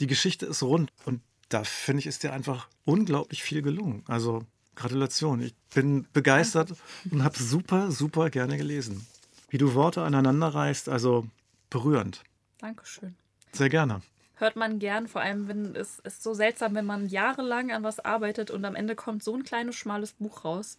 Die 0.00 0.06
Geschichte 0.06 0.46
ist 0.46 0.62
rund 0.62 0.92
und 1.04 1.20
da 1.48 1.64
finde 1.64 2.00
ich, 2.00 2.06
ist 2.06 2.22
dir 2.22 2.32
einfach 2.32 2.68
unglaublich 2.84 3.42
viel 3.42 3.62
gelungen. 3.62 4.04
Also 4.06 4.44
Gratulation. 4.76 5.42
Ich 5.42 5.54
bin 5.74 6.06
begeistert 6.12 6.74
und 7.10 7.24
habe 7.24 7.36
super, 7.36 7.90
super 7.90 8.30
gerne 8.30 8.56
gelesen. 8.56 9.06
Wie 9.50 9.58
du 9.58 9.74
Worte 9.74 10.02
aneinander 10.02 10.48
reißt, 10.48 10.88
also 10.88 11.26
berührend. 11.68 12.22
Dankeschön. 12.60 13.16
Sehr 13.52 13.68
gerne. 13.68 14.02
Hört 14.38 14.54
man 14.54 14.78
gern, 14.78 15.08
vor 15.08 15.20
allem 15.20 15.48
wenn 15.48 15.74
es 15.74 15.98
ist 15.98 16.22
so 16.22 16.32
seltsam, 16.32 16.76
wenn 16.76 16.84
man 16.86 17.08
jahrelang 17.08 17.72
an 17.72 17.82
was 17.82 17.98
arbeitet 17.98 18.52
und 18.52 18.64
am 18.64 18.76
Ende 18.76 18.94
kommt 18.94 19.24
so 19.24 19.34
ein 19.34 19.42
kleines, 19.42 19.74
schmales 19.74 20.12
Buch 20.12 20.44
raus. 20.44 20.78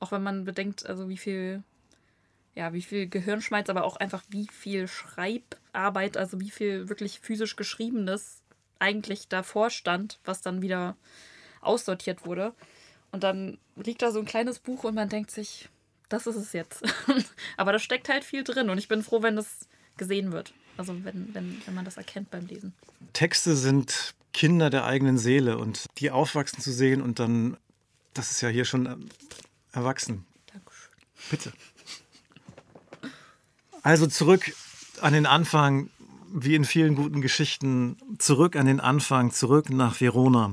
Auch 0.00 0.10
wenn 0.10 0.22
man 0.22 0.44
bedenkt, 0.44 0.84
also 0.84 1.08
wie 1.08 1.16
viel, 1.16 1.62
ja, 2.56 2.72
wie 2.72 2.82
viel 2.82 3.08
Gehirnschmalz, 3.08 3.70
aber 3.70 3.84
auch 3.84 3.96
einfach 3.96 4.24
wie 4.30 4.48
viel 4.50 4.88
Schreibarbeit, 4.88 6.16
also 6.16 6.40
wie 6.40 6.50
viel 6.50 6.88
wirklich 6.88 7.20
physisch 7.20 7.54
Geschriebenes 7.54 8.42
eigentlich 8.80 9.28
davor 9.28 9.70
stand, 9.70 10.18
was 10.24 10.42
dann 10.42 10.60
wieder 10.60 10.96
aussortiert 11.60 12.26
wurde. 12.26 12.52
Und 13.12 13.22
dann 13.22 13.58
liegt 13.76 14.02
da 14.02 14.10
so 14.10 14.18
ein 14.18 14.24
kleines 14.24 14.58
Buch 14.58 14.82
und 14.82 14.96
man 14.96 15.08
denkt 15.08 15.30
sich, 15.30 15.68
das 16.08 16.26
ist 16.26 16.36
es 16.36 16.52
jetzt. 16.52 16.82
aber 17.56 17.72
da 17.72 17.78
steckt 17.78 18.08
halt 18.08 18.24
viel 18.24 18.42
drin 18.42 18.70
und 18.70 18.78
ich 18.78 18.88
bin 18.88 19.04
froh, 19.04 19.22
wenn 19.22 19.36
das 19.36 19.68
gesehen 19.96 20.32
wird. 20.32 20.52
Also 20.78 20.94
wenn, 21.04 21.34
wenn, 21.34 21.60
wenn 21.66 21.74
man 21.74 21.84
das 21.84 21.96
erkennt 21.96 22.30
beim 22.30 22.46
Lesen. 22.46 22.72
Texte 23.12 23.56
sind 23.56 24.14
Kinder 24.32 24.70
der 24.70 24.84
eigenen 24.84 25.18
Seele 25.18 25.58
und 25.58 25.86
die 25.98 26.10
aufwachsen 26.12 26.62
zu 26.62 26.72
sehen 26.72 27.02
und 27.02 27.18
dann, 27.18 27.56
das 28.14 28.30
ist 28.30 28.40
ja 28.40 28.48
hier 28.48 28.64
schon 28.64 28.86
ähm, 28.86 29.08
erwachsen. 29.72 30.24
Dankeschön. 30.52 30.92
Bitte. 31.30 31.52
Also 33.82 34.06
zurück 34.06 34.54
an 35.00 35.12
den 35.12 35.26
Anfang, 35.26 35.90
wie 36.32 36.54
in 36.54 36.64
vielen 36.64 36.94
guten 36.94 37.22
Geschichten, 37.22 37.96
zurück 38.18 38.54
an 38.54 38.66
den 38.66 38.80
Anfang, 38.80 39.32
zurück 39.32 39.70
nach 39.70 40.00
Verona. 40.00 40.52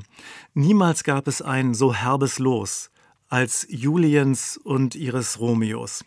Niemals 0.55 1.03
gab 1.03 1.27
es 1.27 1.41
ein 1.43 1.75
so 1.75 1.93
herbes 1.93 2.39
Los 2.39 2.89
als 3.29 3.67
Juliens 3.69 4.57
und 4.57 4.95
ihres 4.95 5.39
Romeos. 5.39 6.03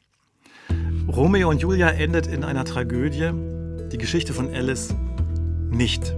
Romeo 1.07 1.51
und 1.51 1.61
Julia 1.61 1.91
endet 1.91 2.27
in 2.27 2.45
einer 2.45 2.65
Tragödie, 2.65 3.58
die 3.93 3.99
Geschichte 3.99 4.33
von 4.33 4.53
Alice 4.53 4.95
nicht. 5.71 6.15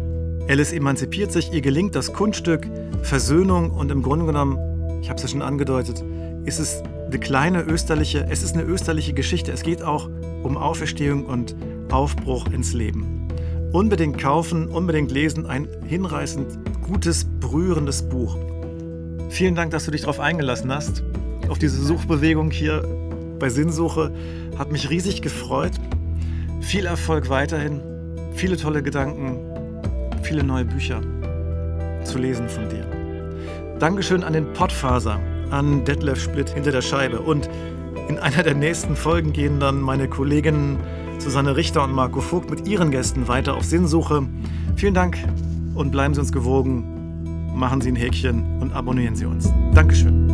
Alice 0.49 0.73
emanzipiert 0.73 1.33
sich, 1.33 1.53
ihr 1.53 1.61
gelingt 1.61 1.95
das 1.95 2.13
Kunststück 2.13 2.67
Versöhnung 3.03 3.71
und 3.71 3.91
im 3.91 4.03
Grunde 4.03 4.27
genommen, 4.27 4.59
ich 5.03 5.09
habe 5.09 5.17
es 5.17 5.23
ja 5.23 5.29
schon 5.29 5.43
angedeutet, 5.43 6.05
ist 6.45 6.59
es 6.59 6.83
eine 7.07 7.19
kleine 7.19 7.63
österliche, 7.63 8.27
es 8.31 8.43
ist 8.43 8.55
eine 8.55 8.65
österliche 8.65 9.13
Geschichte. 9.13 9.53
Es 9.53 9.63
geht 9.63 9.83
auch 9.83 10.09
um 10.43 10.57
Auferstehung 10.57 11.25
und 11.27 11.57
Aufbruch 11.91 12.47
ins 12.53 12.73
Leben. 12.73 13.29
Unbedingt 13.73 14.19
kaufen, 14.19 14.69
unbedingt 14.69 15.11
lesen, 15.11 15.47
ein 15.47 15.69
hinreißend 15.87 16.59
gutes, 16.83 17.25
berührendes 17.25 18.03
Buch. 18.03 18.37
Vielen 19.29 19.55
Dank, 19.55 19.71
dass 19.71 19.85
du 19.85 19.93
dich 19.93 20.03
darauf 20.03 20.21
eingelassen 20.21 20.73
hast, 20.73 21.05
auf 21.49 21.59
diese 21.59 21.83
Suchbewegung 21.83 22.51
hier 22.51 22.83
bei 23.39 23.49
Sinnsuche. 23.49 24.13
Hat 24.59 24.73
mich 24.73 24.91
riesig 24.91 25.23
gefreut. 25.23 25.73
Viel 26.61 26.87
Erfolg 26.87 27.29
weiterhin, 27.29 27.81
viele 28.33 28.57
tolle 28.57 28.83
Gedanken, 28.83 29.39
viele 30.23 30.45
neue 30.45 30.65
Bücher 30.65 31.01
zu 32.05 32.19
lesen 32.19 32.49
von 32.49 32.69
dir. 32.69 32.87
Dankeschön 33.79 34.23
an 34.23 34.33
den 34.35 34.53
Pottfaser, 34.53 35.19
an 35.51 35.85
Detlef 35.85 36.23
Splitt 36.23 36.51
hinter 36.51 36.71
der 36.71 36.83
Scheibe. 36.83 37.21
Und 37.21 37.49
in 38.09 38.19
einer 38.19 38.43
der 38.43 38.55
nächsten 38.55 38.95
Folgen 38.95 39.33
gehen 39.33 39.59
dann 39.59 39.81
meine 39.81 40.09
Kolleginnen 40.09 40.79
Susanne 41.19 41.57
Richter 41.57 41.85
und 41.85 41.93
Marco 41.93 42.21
Vogt 42.21 42.51
mit 42.51 42.67
ihren 42.67 42.91
Gästen 42.91 43.29
weiter 43.29 43.55
auf 43.55 43.65
Sinnsuche. 43.65 44.27
Vielen 44.77 44.95
Dank 44.95 45.19
und 45.75 45.91
bleiben 45.91 46.15
Sie 46.15 46.21
uns 46.21 46.33
gewogen. 46.33 47.53
Machen 47.55 47.81
Sie 47.81 47.91
ein 47.91 47.97
Häkchen 47.97 48.61
und 48.61 48.73
abonnieren 48.73 49.17
Sie 49.17 49.27
uns. 49.27 49.53
Dankeschön. 49.75 50.30